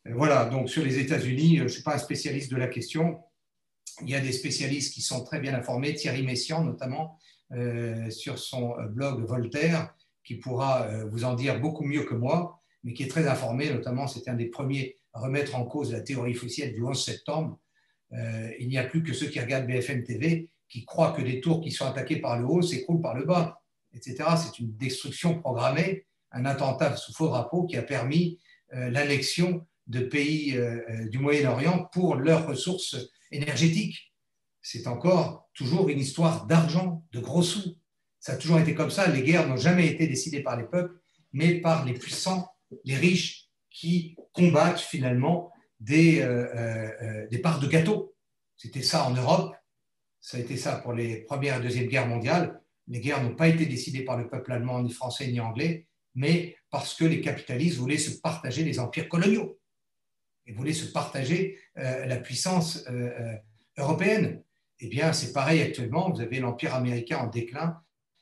[0.05, 3.19] voilà, donc sur les États-Unis, je ne suis pas un spécialiste de la question,
[4.01, 7.19] il y a des spécialistes qui sont très bien informés, Thierry Messian notamment,
[7.51, 12.61] euh, sur son blog Voltaire, qui pourra euh, vous en dire beaucoup mieux que moi,
[12.83, 16.01] mais qui est très informé, notamment c'était un des premiers à remettre en cause la
[16.01, 17.59] théorie officielle du 11 septembre.
[18.13, 21.41] Euh, il n'y a plus que ceux qui regardent BFM TV qui croient que des
[21.41, 23.61] tours qui sont attaquées par le haut s'écroulent par le bas,
[23.93, 24.23] etc.
[24.37, 28.39] C'est une destruction programmée, un attentat sous faux drapeau qui a permis
[28.71, 30.59] l'annexion de pays
[31.11, 32.95] du Moyen-Orient pour leurs ressources
[33.33, 34.13] énergétique.
[34.61, 37.77] C'est encore toujours une histoire d'argent, de gros sous.
[38.19, 39.07] Ça a toujours été comme ça.
[39.07, 40.97] Les guerres n'ont jamais été décidées par les peuples,
[41.33, 42.47] mais par les puissants,
[42.85, 48.15] les riches, qui combattent finalement des, euh, euh, euh, parts de gâteau.
[48.55, 49.53] C'était ça en Europe,
[50.21, 52.61] ça a été ça pour les premières et deuxième guerres mondiales.
[52.87, 56.55] Les guerres n'ont pas été décidées par le peuple allemand, ni français, ni anglais, mais
[56.69, 59.59] parce que les capitalistes voulaient se partager les empires coloniaux
[60.45, 63.35] et voulait se partager euh, la puissance euh, euh,
[63.77, 64.43] européenne.
[64.79, 66.11] Eh bien, c'est pareil actuellement.
[66.11, 67.79] Vous avez l'empire américain en déclin.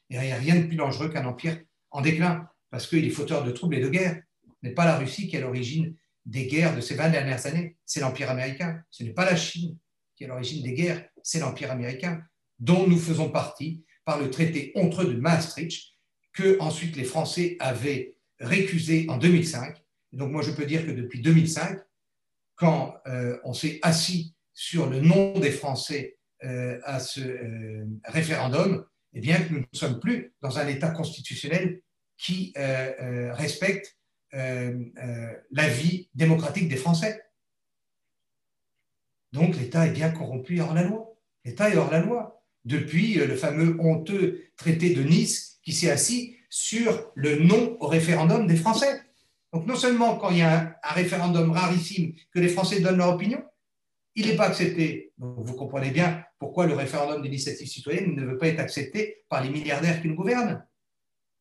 [0.10, 1.60] Et il n'y a rien de plus dangereux qu'un empire
[1.90, 4.22] en déclin, parce qu'il est fauteur de troubles et de guerres.
[4.46, 5.96] Ce n'est pas la Russie qui est à l'origine
[6.26, 8.84] des guerres de ces 20 dernières années, c'est l'empire américain.
[8.92, 9.78] Ce n'est pas la Chine
[10.16, 12.22] qui est à l'origine des guerres, c'est l'empire américain,
[12.60, 15.94] dont nous faisons partie par le traité honteux de Maastricht,
[16.34, 19.84] que ensuite les Français avaient récusé en 2005.
[20.14, 21.80] donc moi, je peux dire que depuis 2005,
[22.62, 28.86] quand euh, on s'est assis sur le nom des Français euh, à ce euh, référendum,
[29.14, 31.82] eh bien nous ne sommes plus dans un État constitutionnel
[32.18, 32.54] qui
[33.34, 33.98] respecte
[34.32, 37.20] la vie démocratique des Français.
[39.32, 41.18] Donc l'État est bien corrompu hors la loi.
[41.44, 42.44] L'État est hors la loi.
[42.64, 48.46] Depuis le fameux honteux traité de Nice qui s'est assis sur le non au référendum
[48.46, 49.02] des Français.
[49.54, 53.14] Donc non seulement quand il y a un, référendum rarissime que les Français donnent leur
[53.14, 53.44] opinion,
[54.16, 55.14] il n'est pas accepté.
[55.18, 59.50] vous comprenez bien pourquoi le référendum d'initiative citoyenne ne veut pas être accepté par les
[59.50, 60.66] milliardaires qui nous gouvernent.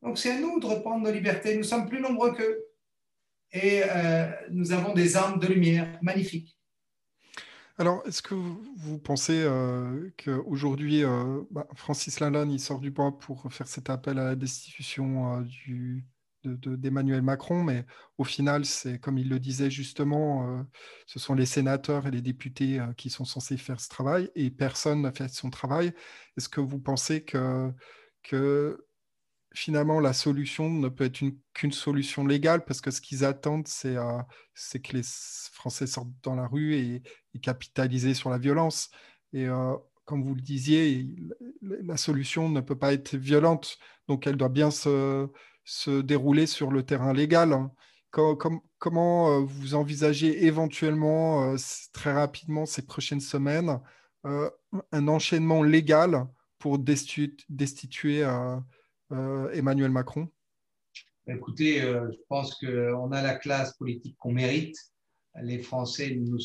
[0.02, 1.56] Donc c'est à nous de reprendre nos libertés.
[1.56, 2.66] Nous sommes plus nombreux qu'eux.
[3.52, 6.56] Et euh, nous avons des armes de lumière magnifiques.
[7.78, 13.18] Alors, est-ce que vous, pensez euh, qu'aujourd'hui, euh, bah, Francis Lalanne, il sort du bois
[13.18, 16.04] pour faire cet appel à la destitution du,
[16.44, 17.84] d'Emmanuel Macron, mais
[18.18, 20.62] au final, c'est comme il le disait justement, euh,
[21.06, 24.50] ce sont les sénateurs et les députés euh, qui sont censés faire ce travail et
[24.50, 25.92] personne n'a fait son travail.
[26.36, 27.70] Est-ce que vous pensez que,
[28.22, 28.86] que
[29.54, 31.22] finalement la solution ne peut être
[31.54, 32.64] qu'une solution légale?
[32.64, 34.22] Parce que ce qu'ils attendent, c'est euh,
[34.82, 35.02] que les
[35.52, 37.02] Français sortent dans la rue et,
[37.34, 38.90] et capitaliser sur la violence.
[39.32, 39.46] Et
[40.10, 41.14] comme vous le disiez,
[41.62, 43.78] la solution ne peut pas être violente,
[44.08, 45.28] donc elle doit bien se
[45.70, 47.52] se dérouler sur le terrain légal.
[47.52, 47.70] Hein.
[48.10, 51.56] comment euh, vous envisagez éventuellement, euh,
[51.92, 53.80] très rapidement, ces prochaines semaines,
[54.26, 54.50] euh,
[54.90, 56.26] un enchaînement légal
[56.58, 58.26] pour destituer
[59.10, 60.28] Emmanuel Macron?
[61.26, 64.76] Écoutez, je pense qu'on a la classe politique qu'on mérite.
[65.40, 66.38] Les Français, nous,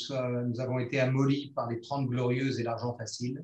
[0.47, 3.43] nous avons été amollis par les 30 glorieuses et l'argent facile,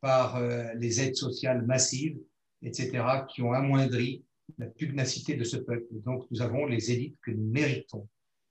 [0.00, 0.40] par
[0.76, 2.18] les aides sociales massives,
[2.62, 4.24] etc., qui ont amoindri
[4.58, 5.86] la pugnacité de ce peuple.
[6.04, 8.08] Donc, nous avons les élites que nous méritons.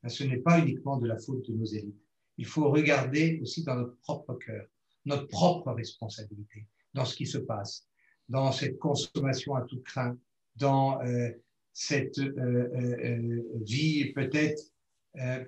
[0.08, 2.02] Ce n'est pas uniquement de la faute de nos élites.
[2.38, 4.66] Il faut regarder aussi dans notre propre cœur,
[5.06, 7.88] notre propre responsabilité dans ce qui se passe,
[8.30, 10.18] dans cette consommation à tout craint,
[10.56, 11.30] dans euh,
[11.74, 14.64] cette euh, euh, vie peut-être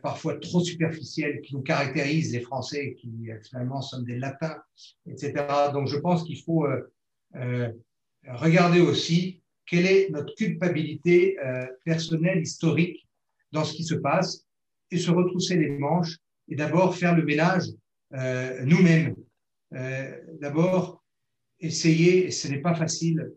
[0.01, 4.57] parfois trop superficielle qui nous caractérise, les Français, qui finalement sommes des latins,
[5.05, 5.33] etc.
[5.71, 6.67] Donc je pense qu'il faut
[8.27, 13.07] regarder aussi quelle est notre culpabilité euh, personnelle, historique
[13.51, 14.45] dans ce qui se passe
[14.91, 17.65] et se retrousser les manches et d'abord faire le ménage
[18.13, 19.15] euh, nous-mêmes.
[19.73, 21.03] Euh, d'abord,
[21.59, 23.31] essayer, et ce n'est pas facile,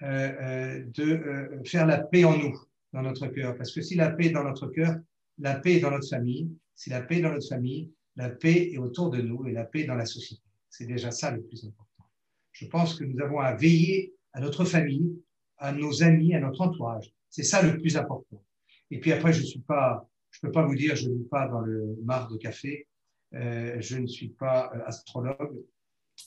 [0.00, 2.58] de faire la paix en nous,
[2.92, 3.54] dans notre cœur.
[3.56, 4.96] Parce que si la paix est dans notre cœur,
[5.38, 6.50] la paix est dans notre famille.
[6.74, 9.64] Si la paix est dans notre famille, la paix est autour de nous et la
[9.64, 10.42] paix dans la société.
[10.68, 12.04] C'est déjà ça le plus important.
[12.52, 15.12] Je pense que nous avons à veiller à notre famille,
[15.60, 17.12] à nos amis, à notre entourage.
[17.28, 18.42] C'est ça le plus important.
[18.90, 21.46] Et puis après, je suis pas, je peux pas vous dire, je ne vis pas
[21.46, 22.88] dans le mar de café,
[23.34, 25.62] euh, je ne suis pas euh, astrologue,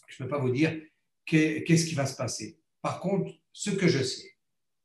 [0.08, 0.80] je ne peux pas vous dire
[1.26, 2.58] qu'est-ce qui va se passer.
[2.82, 4.38] Par contre, ce que je sais,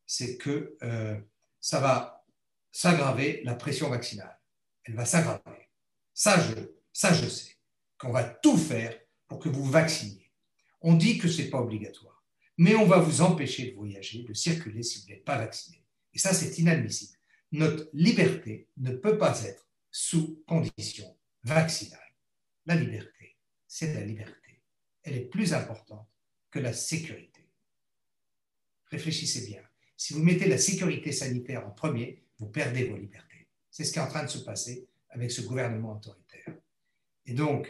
[0.07, 1.17] c'est que euh,
[1.61, 2.25] ça va
[2.73, 4.39] s'aggraver, la pression vaccinale.
[4.85, 5.69] Elle va s'aggraver.
[6.15, 6.55] Ça je,
[6.93, 7.57] ça, je sais
[7.99, 10.33] qu'on va tout faire pour que vous vacciniez.
[10.81, 12.08] On dit que ce n'est pas obligatoire
[12.59, 15.83] mais on va vous empêcher de voyager, de circuler si vous n'êtes pas vacciné.
[16.13, 17.17] Et ça, c'est inadmissible.
[17.53, 22.01] Notre liberté ne peut pas être sous condition vaccinale.
[22.67, 23.37] La liberté,
[23.67, 24.61] c'est la liberté.
[25.05, 26.09] Elle est plus importante
[26.51, 27.49] que la sécurité.
[28.91, 29.63] Réfléchissez bien.
[29.97, 33.49] Si vous mettez la sécurité sanitaire en premier, vous perdez vos libertés.
[33.71, 36.55] C'est ce qui est en train de se passer avec ce gouvernement autoritaire.
[37.27, 37.69] Et donc,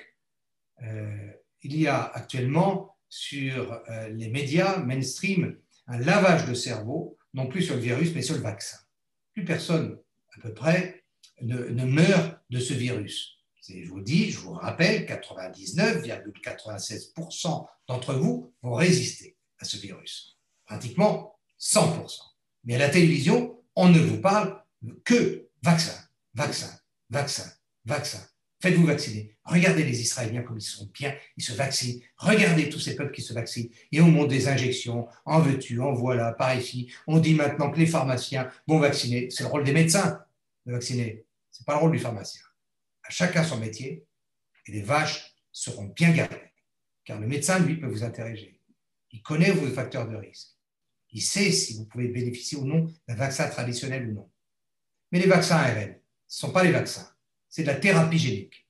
[0.82, 1.32] euh,
[1.62, 5.56] il y a actuellement sur euh, les médias mainstream
[5.88, 8.78] un lavage de cerveau, non plus sur le virus, mais sur le vaccin.
[9.32, 9.98] Plus personne,
[10.36, 11.02] à peu près,
[11.40, 13.38] ne, meurt de ce virus.
[13.66, 20.38] Je vous dis, je vous rappelle, 99,96% d'entre vous vont résister à ce virus.
[20.66, 22.20] Pratiquement 100%.
[22.64, 24.62] Mais à la télévision, on ne vous parle
[25.04, 25.96] que vaccin,
[26.34, 26.70] vaccin,
[27.10, 27.50] vaccin,
[27.84, 28.20] vaccin.
[28.60, 29.36] Faites-vous vacciner.
[29.44, 32.00] Regardez les Israéliens comme ils sont bien, ils se vaccinent.
[32.16, 33.70] Regardez tous ces peuples qui se vaccinent.
[33.92, 36.92] Et on monte des injections, en veux-tu, en voilà, par ici.
[37.06, 39.30] On dit maintenant que les pharmaciens vont vacciner.
[39.30, 40.24] C'est le rôle des médecins
[40.66, 41.24] de vacciner.
[41.52, 42.42] Ce n'est pas le rôle du pharmacien.
[43.04, 44.04] À chacun son métier,
[44.66, 46.36] et les vaches seront bien gardées.
[47.04, 48.60] Car le médecin, lui, peut vous interroger.
[49.12, 50.48] Il connaît vos facteurs de risque.
[51.12, 54.30] Il sait si vous pouvez bénéficier ou non d'un vaccin traditionnel ou non.
[55.12, 55.94] Mais les vaccins ARN,
[56.26, 57.08] ce ne sont pas les vaccins
[57.48, 58.68] c'est de la thérapie génique.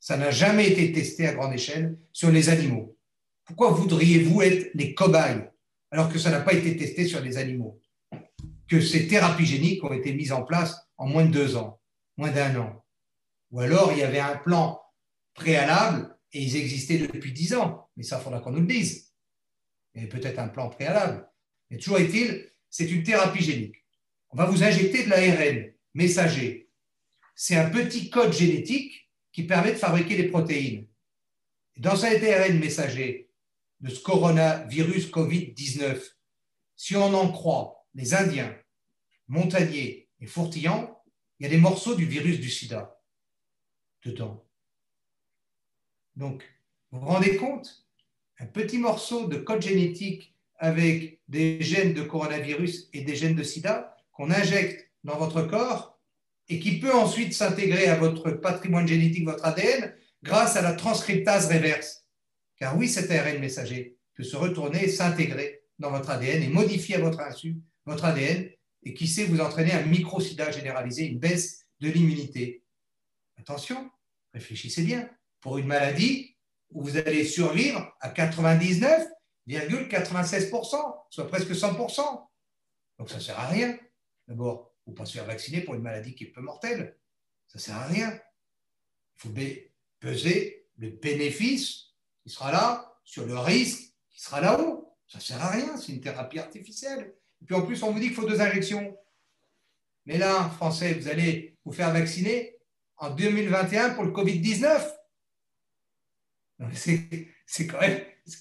[0.00, 2.96] Ça n'a jamais été testé à grande échelle sur les animaux.
[3.44, 5.50] Pourquoi voudriez-vous être les cobayes
[5.90, 7.80] alors que ça n'a pas été testé sur les animaux?
[8.68, 11.80] Que ces thérapies géniques ont été mises en place en moins de deux ans,
[12.16, 12.84] moins d'un an.
[13.50, 14.80] Ou alors il y avait un plan
[15.34, 17.88] préalable et ils existaient depuis dix ans.
[17.96, 19.12] Mais ça, il faudra qu'on nous le dise.
[19.94, 21.26] Il y avait peut-être un plan préalable.
[21.70, 23.76] Mais toujours est-il, c'est une thérapie génique.
[24.30, 26.67] On va vous injecter de l'ARN messager
[27.40, 30.88] c'est un petit code génétique qui permet de fabriquer des protéines.
[31.76, 33.30] dans cet ARN messager
[33.80, 36.02] de ce coronavirus Covid-19,
[36.74, 38.52] si on en croit les Indiens,
[39.28, 41.00] Montagnier et Fourtillant,
[41.38, 43.00] il y a des morceaux du virus du sida
[44.02, 44.44] dedans.
[46.16, 46.42] Donc,
[46.90, 47.86] vous vous rendez compte
[48.40, 53.44] Un petit morceau de code génétique avec des gènes de coronavirus et des gènes de
[53.44, 55.97] sida qu'on injecte dans votre corps
[56.48, 61.46] et qui peut ensuite s'intégrer à votre patrimoine génétique, votre ADN, grâce à la transcriptase
[61.46, 62.06] réverse.
[62.56, 66.96] Car oui, cet ARN messager peut se retourner et s'intégrer dans votre ADN et modifier
[66.96, 68.50] à votre insu votre ADN
[68.82, 72.62] et qui sait vous entraîner un micro-sida généralisé, une baisse de l'immunité.
[73.38, 73.90] Attention,
[74.34, 75.08] réfléchissez bien.
[75.40, 76.36] Pour une maladie
[76.70, 82.26] où vous allez survivre à 99,96%, soit presque 100%.
[82.98, 83.78] Donc ça ne sert à rien.
[84.26, 86.96] D'abord, ou pas se faire vacciner pour une maladie qui est peu mortelle.
[87.46, 88.10] Ça ne sert à rien.
[88.12, 89.34] Il faut
[90.00, 94.96] peser le bénéfice qui sera là sur le risque qui sera là-haut.
[95.06, 97.14] Ça ne sert à rien, c'est une thérapie artificielle.
[97.40, 98.96] Et puis en plus, on vous dit qu'il faut deux injections.
[100.06, 102.56] Mais là, Français, vous allez vous faire vacciner
[102.96, 104.94] en 2021 pour le Covid-19.
[107.46, 107.78] C'est quand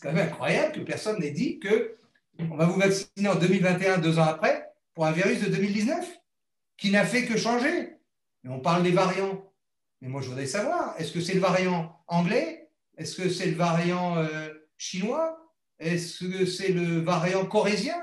[0.01, 1.97] quand même incroyable que personne n'ait dit que
[2.39, 6.05] on va vous vacciner en 2021, deux ans après, pour un virus de 2019,
[6.77, 7.97] qui n'a fait que changer.
[8.45, 9.51] On parle des variants.
[10.01, 12.69] Mais moi, je voudrais savoir, est-ce que c'est le variant anglais?
[12.97, 15.37] Est-ce que c'est le variant euh, chinois?
[15.79, 18.01] Est-ce que c'est le variant corésien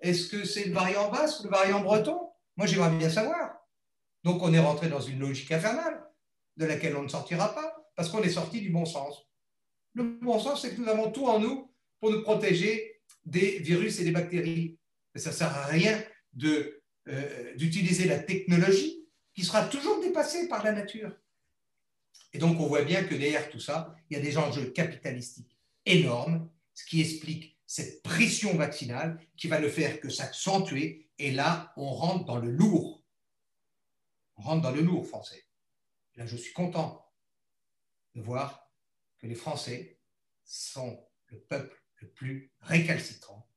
[0.00, 2.18] Est-ce que c'est le variant basque, le variant breton?
[2.56, 3.56] Moi, j'aimerais bien savoir.
[4.24, 6.02] Donc, on est rentré dans une logique infernale
[6.56, 9.28] de laquelle on ne sortira pas, parce qu'on est sorti du bon sens.
[9.94, 14.00] Le bon sens, c'est que nous avons tout en nous pour nous protéger des virus
[14.00, 14.78] et des bactéries.
[15.14, 16.02] ça ne sert à rien
[17.08, 21.14] euh, d'utiliser la technologie qui sera toujours dépassée par la nature.
[22.32, 25.56] Et donc, on voit bien que derrière tout ça, il y a des enjeux capitalistiques
[25.86, 31.08] énormes, ce qui explique cette pression vaccinale qui va ne faire que s'accentuer.
[31.18, 33.04] Et là, on rentre dans le lourd.
[34.36, 35.46] On rentre dans le lourd français.
[36.16, 37.04] Là, je suis content
[38.14, 38.70] de voir
[39.18, 39.98] que les Français
[40.44, 43.48] sont le peuple le plus récalcitrant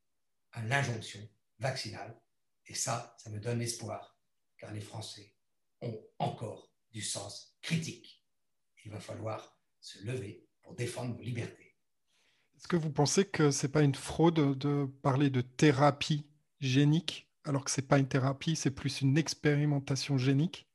[0.52, 1.20] à l'injonction
[1.60, 2.20] vaccinale.
[2.68, 4.20] Et ça, ça me donne espoir,
[4.58, 5.34] car les Français
[5.82, 8.26] ont encore du sens critique.
[8.84, 11.76] Il va falloir se lever pour défendre nos libertés.
[12.58, 16.28] Est-ce que vous pensez que ce n'est pas une fraude de parler de thérapie
[16.60, 20.70] génique, alors que ce n'est pas une thérapie, c'est plus une expérimentation génique?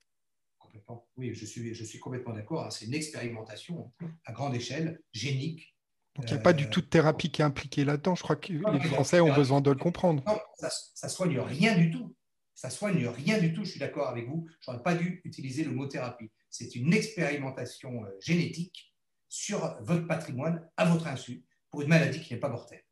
[0.59, 1.11] Complètement.
[1.17, 2.65] Oui, je suis, je suis complètement d'accord.
[2.65, 2.71] Hein.
[2.71, 3.93] C'est une expérimentation
[4.25, 5.72] à grande échelle, génique,
[6.17, 8.15] donc il n'y a pas du tout de thérapie qui est impliquée là-dedans.
[8.15, 10.23] Je crois que les Français ont besoin de le comprendre.
[10.27, 12.15] Non, ça ne soigne rien du tout.
[12.55, 14.47] Ça soigne rien du tout, je suis d'accord avec vous.
[14.61, 16.31] Je n'aurais pas dû utiliser le mot thérapie.
[16.49, 18.95] C'est une expérimentation euh, génétique
[19.29, 22.85] sur votre patrimoine à votre insu pour une maladie qui n'est pas mortelle.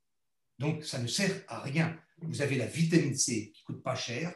[0.58, 1.96] Donc ça ne sert à rien.
[2.22, 4.34] Vous avez la vitamine C qui ne coûte pas cher,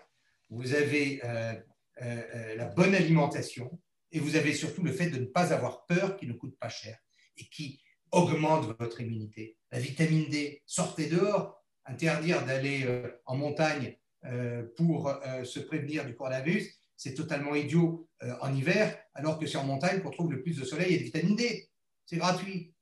[0.50, 1.54] vous avez euh,
[2.02, 3.80] euh, la bonne alimentation
[4.12, 6.68] et vous avez surtout le fait de ne pas avoir peur qui ne coûte pas
[6.68, 6.98] cher
[7.36, 7.82] et qui
[8.14, 9.56] augmente votre immunité.
[9.70, 16.06] La vitamine D, sortez dehors, interdire d'aller euh, en montagne euh, pour euh, se prévenir
[16.06, 18.08] du coronavirus, c'est totalement idiot
[18.40, 21.02] en hiver, alors que c'est en montagne qu'on trouve le plus de soleil et de
[21.02, 21.68] vitamine D.
[22.06, 22.72] C'est gratuit,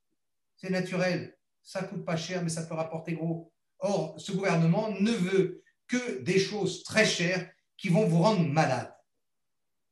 [0.55, 3.51] c'est naturel, ça coûte pas cher, mais ça peut rapporter gros.
[3.79, 8.95] Or, ce gouvernement ne veut que des choses très chères qui vont vous rendre malade.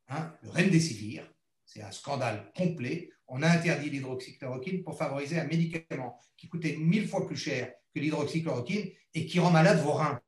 [0.07, 1.23] Hein le remdesivir,
[1.65, 7.07] c'est un scandale complet on a interdit l'hydroxychloroquine pour favoriser un médicament qui coûtait mille
[7.07, 10.19] fois plus cher que l'hydroxychloroquine et qui rend malade vos reins.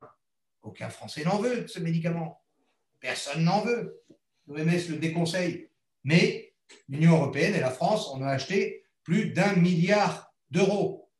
[0.62, 2.42] Aucun Français n'en veut ce médicament.
[3.00, 4.02] Personne n'en veut.
[4.46, 5.68] L'OMS le déconseille.
[6.02, 6.54] Mais
[6.88, 11.10] l'Union européenne et la France, on a acheté plus d'un milliard d'euros.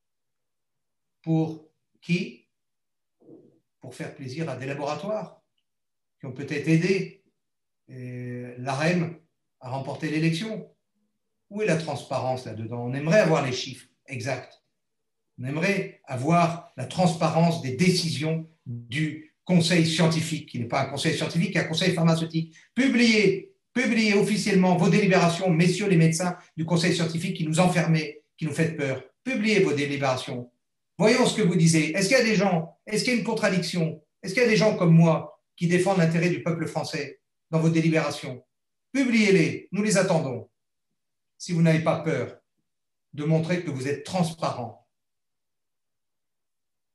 [1.20, 1.68] Pour
[2.00, 2.48] qui?
[3.80, 5.42] Pour faire plaisir à des laboratoires
[6.18, 7.22] qui ont peut-être aidé
[7.88, 9.20] l'AREM
[9.60, 10.73] à remporter l'élection.
[11.50, 12.84] Où est la transparence là-dedans?
[12.84, 14.62] On aimerait avoir les chiffres exacts.
[15.38, 21.14] On aimerait avoir la transparence des décisions du conseil scientifique, qui n'est pas un conseil
[21.14, 22.54] scientifique, qui un conseil pharmaceutique.
[22.74, 28.46] Publiez, publiez officiellement vos délibérations, messieurs les médecins du conseil scientifique qui nous enfermez, qui
[28.46, 29.02] nous faites peur.
[29.22, 30.50] Publiez vos délibérations.
[30.96, 31.94] Voyons ce que vous disiez.
[31.96, 34.02] Est-ce qu'il y a des gens, est-ce qu'il y a une contradiction?
[34.22, 37.20] Est-ce qu'il y a des gens comme moi qui défendent l'intérêt du peuple français
[37.50, 38.44] dans vos délibérations?
[38.92, 40.48] Publiez-les, nous les attendons
[41.44, 42.38] si vous n'avez pas peur
[43.12, 44.88] de montrer que vous êtes transparent.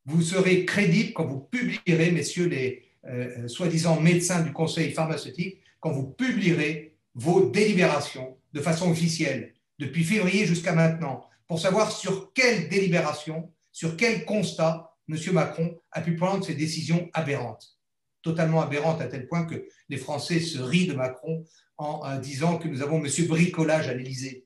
[0.06, 5.92] Vous serez crédible quand vous publierez, messieurs les euh, soi-disant médecins du conseil pharmaceutique, quand
[5.92, 12.70] vous publierez vos délibérations de façon officielle, depuis février jusqu'à maintenant, pour savoir sur quelle
[12.70, 15.16] délibération, sur quel constat M.
[15.32, 17.78] Macron a pu prendre ces décisions aberrantes.
[18.24, 21.46] Totalement aberrantes à tel point que les Français se rient de Macron
[21.80, 23.28] en disant que nous avons M.
[23.28, 24.46] Bricolage à l'Élysée.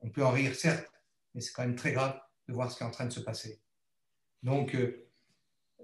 [0.00, 0.90] On peut en rire, certes,
[1.34, 2.18] mais c'est quand même très grave
[2.48, 3.60] de voir ce qui est en train de se passer.
[4.42, 5.06] Donc, euh,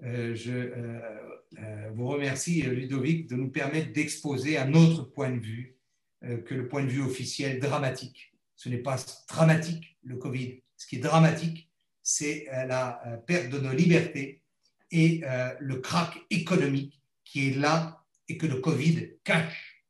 [0.03, 5.77] euh, je euh, vous remercie, Ludovic, de nous permettre d'exposer un autre point de vue
[6.21, 8.33] que le point de vue officiel dramatique.
[8.55, 8.97] Ce n'est pas
[9.29, 10.63] dramatique, le Covid.
[10.75, 11.69] Ce qui est dramatique,
[12.01, 14.41] c'est la perte de nos libertés
[14.89, 15.21] et
[15.59, 19.85] le crack économique qui est là et que le Covid cache.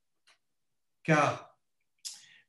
[1.03, 1.45] Car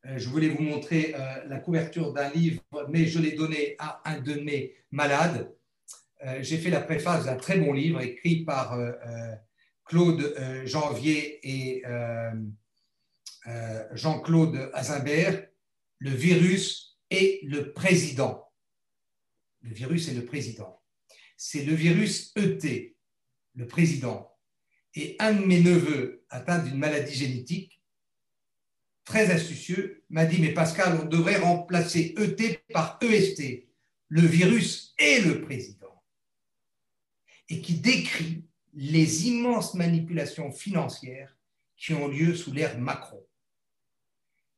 [0.07, 4.01] euh, je voulais vous montrer euh, la couverture d'un livre, mais je l'ai donné à
[4.11, 5.53] un de mes malades.
[6.25, 8.79] Euh, j'ai fait la préface d'un très bon livre écrit par
[9.85, 10.35] Claude
[10.65, 11.83] Janvier et
[13.93, 15.47] Jean-Claude Azimbert,
[15.99, 18.51] Le virus et le président.
[19.63, 20.83] Le virus et le président.
[21.37, 22.97] C'est le virus ET,
[23.55, 24.36] le président
[24.97, 27.81] et un de mes neveux, atteint d'une maladie génétique,
[29.05, 33.69] très astucieux, m'a dit Mais Pascal, on devrait remplacer ET par EST.
[34.09, 36.03] le virus et le président,
[37.49, 41.37] et qui décrit les immenses manipulations financières
[41.77, 43.25] qui ont lieu sous l'ère Macron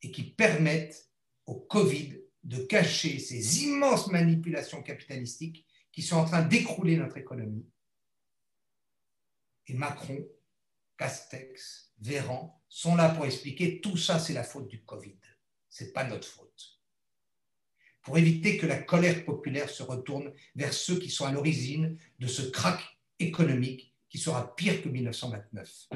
[0.03, 1.09] et qui permettent
[1.47, 7.67] au Covid de cacher ces immenses manipulations capitalistiques qui sont en train d'écrouler notre économie.
[9.69, 10.27] Et Macron,
[10.97, 15.19] Castex, Véran sont là pour expliquer tout ça, c'est la faute du Covid.
[15.69, 16.79] Ce n'est pas notre faute.
[18.03, 22.27] Pour éviter que la colère populaire se retourne vers ceux qui sont à l'origine de
[22.27, 22.81] ce crack
[23.19, 25.89] économique qui sera pire que 1929.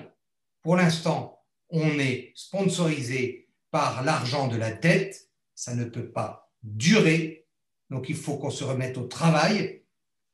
[0.61, 7.47] Pour l'instant, on est sponsorisé par l'argent de la dette, ça ne peut pas durer,
[7.89, 9.82] donc il faut qu'on se remette au travail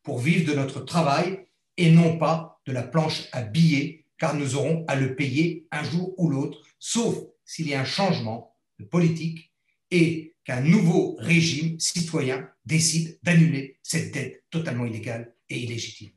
[0.03, 1.47] pour vivre de notre travail
[1.77, 5.83] et non pas de la planche à billets, car nous aurons à le payer un
[5.83, 9.51] jour ou l'autre, sauf s'il y a un changement de politique
[9.91, 16.11] et qu'un nouveau régime citoyen décide d'annuler cette dette totalement illégale et illégitime.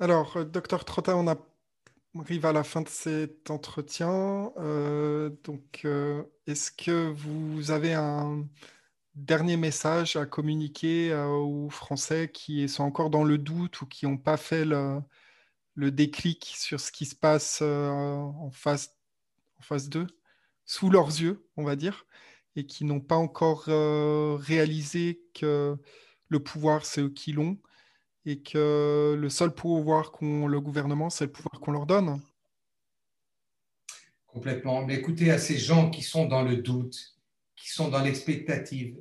[0.00, 4.52] Alors, euh, docteur Trottin, on arrive à la fin de cet entretien.
[4.56, 8.44] Euh, donc, euh, est-ce que vous avez un
[9.14, 14.18] dernier message à communiquer aux Français qui sont encore dans le doute ou qui n'ont
[14.18, 15.02] pas fait le,
[15.76, 18.96] déclic sur ce qui se passe en face,
[19.58, 20.06] en phase 2,
[20.64, 22.06] sous leurs yeux, on va dire,
[22.56, 23.64] et qui n'ont pas encore
[24.40, 25.76] réalisé que
[26.28, 27.58] le pouvoir, c'est eux qui l'ont
[28.24, 32.20] et que le seul pouvoir qu'ont le gouvernement, c'est le pouvoir qu'on leur donne.
[34.26, 34.84] Complètement.
[34.84, 37.16] Mais écoutez à ces gens qui sont dans le doute,
[37.62, 38.96] qui sont dans l'expectative,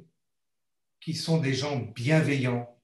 [1.00, 2.80] qui sont des gens bienveillants,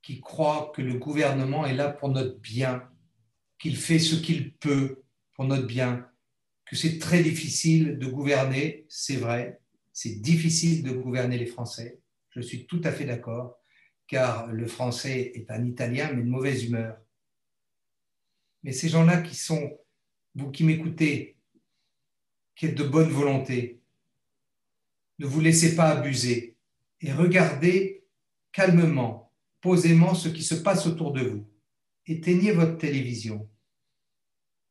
[0.00, 2.88] qui croient que le gouvernement est là pour notre bien,
[3.58, 5.02] qu'il fait ce qu'il peut
[5.34, 6.08] pour notre bien,
[6.66, 9.60] que c'est très difficile de gouverner, c'est vrai,
[9.92, 11.98] c'est difficile de gouverner les Français,
[12.30, 13.58] je suis tout à fait d'accord,
[14.06, 16.96] car le français est un italien, mais de mauvaise humeur.
[18.62, 19.80] Mais ces gens-là qui sont,
[20.36, 21.38] vous qui m'écoutez,
[22.54, 23.80] qui êtes de bonne volonté,
[25.18, 26.56] ne vous laissez pas abuser
[27.00, 28.04] et regardez
[28.52, 31.48] calmement, posément ce qui se passe autour de vous.
[32.06, 33.48] Éteignez votre télévision,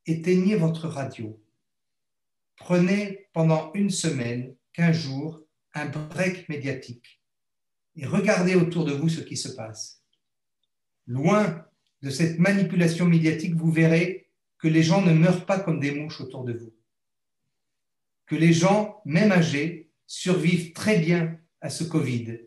[0.05, 1.41] éteignez votre radio.
[2.55, 5.41] Prenez pendant une semaine, quinze jours,
[5.73, 7.22] un break médiatique
[7.95, 10.03] et regardez autour de vous ce qui se passe.
[11.07, 11.65] Loin
[12.01, 16.22] de cette manipulation médiatique, vous verrez que les gens ne meurent pas comme des mouches
[16.22, 16.73] autour de vous.
[18.26, 22.40] Que les gens, même âgés, survivent très bien à ce Covid.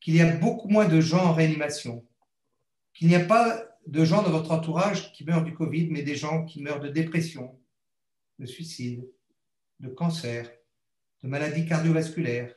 [0.00, 2.06] Qu'il y a beaucoup moins de gens en réanimation.
[2.94, 6.16] Qu'il n'y a pas de gens dans votre entourage qui meurent du Covid, mais des
[6.16, 7.58] gens qui meurent de dépression,
[8.38, 9.08] de suicide,
[9.80, 10.50] de cancer,
[11.22, 12.54] de maladies cardiovasculaires,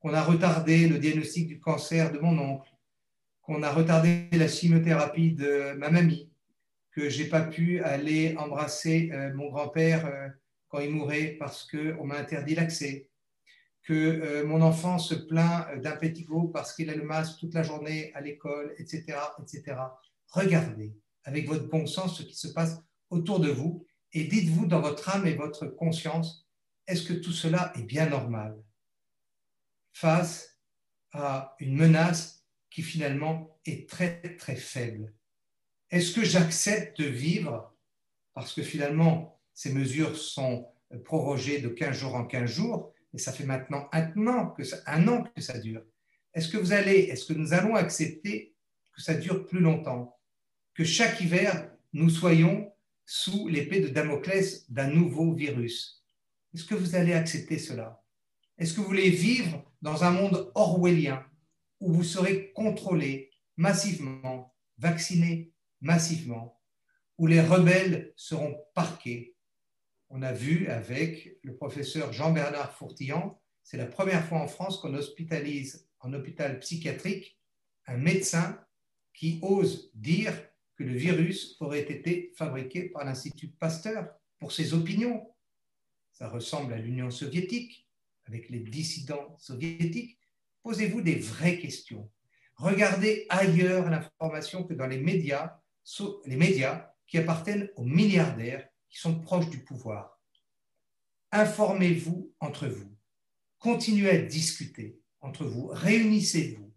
[0.00, 2.70] qu'on a retardé le diagnostic du cancer de mon oncle,
[3.42, 6.30] qu'on a retardé la chimiothérapie de ma mamie,
[6.92, 10.28] que j'ai pas pu aller embrasser euh, mon grand-père euh,
[10.68, 13.09] quand il mourait parce qu'on m'a interdit l'accès,
[13.82, 17.54] que euh, mon enfant se plaint d'un petit groupe parce qu'il a le masque toute
[17.54, 19.76] la journée à l'école, etc., etc.
[20.28, 20.94] Regardez
[21.24, 22.78] avec votre bon sens ce qui se passe
[23.10, 26.48] autour de vous et dites-vous dans votre âme et votre conscience,
[26.86, 28.60] est-ce que tout cela est bien normal?
[29.92, 30.58] Face
[31.12, 35.12] à une menace qui finalement est très très faible.
[35.90, 37.74] Est-ce que j'accepte de vivre?
[38.34, 40.68] Parce que finalement ces mesures sont
[41.04, 45.58] prorogées de 15 jours en 15 jours et ça fait maintenant un an que ça,
[45.58, 45.82] dure.
[46.32, 48.54] Est-ce que vous allez, est-ce que nous allons accepter
[48.92, 50.18] que ça dure plus longtemps,
[50.74, 52.72] que chaque hiver nous soyons
[53.04, 56.04] sous l'épée de Damoclès d'un nouveau virus
[56.54, 58.02] Est-ce que vous allez accepter cela?
[58.58, 61.24] Est-ce que vous voulez vivre dans un monde orwellien
[61.80, 66.60] où vous serez contrôlé massivement, vacciné massivement,
[67.18, 69.29] où les rebelles seront parqués.
[70.12, 74.94] On a vu avec le professeur Jean-Bernard Fourtillan, c'est la première fois en France qu'on
[74.94, 77.38] hospitalise en hôpital psychiatrique
[77.86, 78.58] un médecin
[79.14, 80.32] qui ose dire
[80.74, 84.08] que le virus aurait été fabriqué par l'Institut Pasteur
[84.40, 85.30] pour ses opinions.
[86.10, 87.86] Ça ressemble à l'Union soviétique
[88.26, 90.18] avec les dissidents soviétiques,
[90.64, 92.10] posez-vous des vraies questions.
[92.56, 95.60] Regardez ailleurs l'information que dans les médias,
[96.26, 100.20] les médias qui appartiennent aux milliardaires qui sont proches du pouvoir.
[101.32, 102.94] Informez-vous entre vous.
[103.58, 105.68] Continuez à discuter entre vous.
[105.68, 106.74] Réunissez-vous.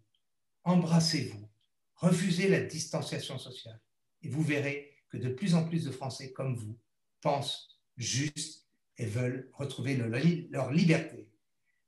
[0.64, 1.48] Embrassez-vous.
[1.96, 3.80] Refusez la distanciation sociale.
[4.22, 6.78] Et vous verrez que de plus en plus de Français comme vous
[7.20, 8.66] pensent juste
[8.96, 11.28] et veulent retrouver leur liberté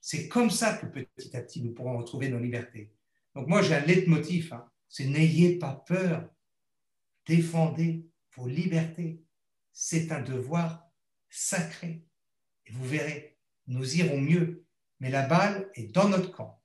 [0.01, 2.93] C'est comme ça que petit à petit, nous pourrons retrouver nos libertés.
[3.35, 6.28] Donc moi, j'ai un leitmotiv, hein, c'est n'ayez pas peur,
[7.27, 9.23] défendez vos libertés.
[9.78, 10.89] C'est un devoir
[11.28, 12.03] sacré.
[12.65, 13.36] Et vous verrez,
[13.66, 14.65] nous irons mieux.
[15.01, 16.62] Mais la balle est dans notre camp.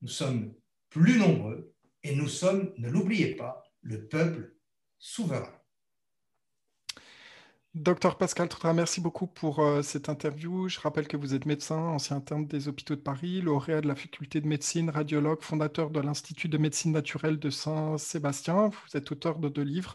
[0.00, 0.52] Nous sommes
[0.90, 4.56] plus nombreux et nous sommes, ne l'oubliez pas, le peuple
[4.98, 5.54] souverain.
[7.74, 10.68] Docteur Pascal Trotra, merci beaucoup pour euh, cette interview.
[10.68, 13.94] Je rappelle que vous êtes médecin, ancien interne des hôpitaux de Paris, lauréat de la
[13.94, 18.68] faculté de médecine, radiologue, fondateur de l'Institut de médecine naturelle de Saint-Sébastien.
[18.68, 19.94] Vous êtes auteur de deux livres,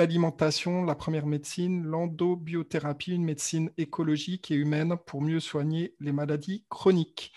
[0.00, 6.64] L'alimentation, la première médecine, l'endobiothérapie, une médecine écologique et humaine pour mieux soigner les maladies
[6.70, 7.34] chroniques.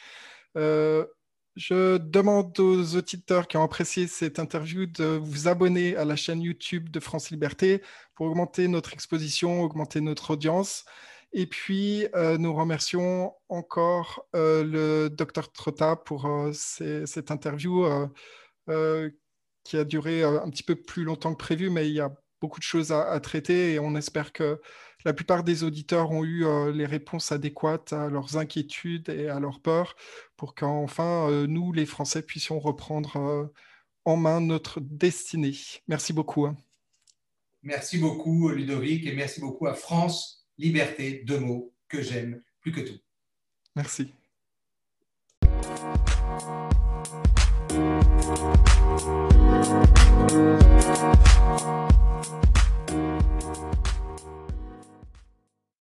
[0.55, 1.05] Euh,
[1.57, 6.41] je demande aux auditeurs qui ont apprécié cette interview de vous abonner à la chaîne
[6.41, 7.81] YouTube de France Liberté
[8.15, 10.85] pour augmenter notre exposition, augmenter notre audience.
[11.33, 17.85] Et puis, euh, nous remercions encore euh, le docteur Trotta pour cette interview
[19.65, 22.13] qui a duré un petit peu plus longtemps que prévu, mais il y a
[22.43, 24.59] beaucoup de choses à, traiter et on espère que
[25.05, 29.39] la plupart des auditeurs ont eu euh, les réponses adéquates à leurs inquiétudes et à
[29.39, 29.95] leurs peurs
[30.35, 33.45] pour qu'enfin euh, nous, les Français, puissions reprendre euh,
[34.03, 35.55] en main notre destinée.
[35.87, 36.45] Merci beaucoup.
[36.45, 36.57] Hein.
[37.61, 42.81] Merci beaucoup Ludovic et merci beaucoup à France Liberté, deux mots que j'aime plus que
[42.81, 42.99] tout.
[43.73, 44.11] Merci.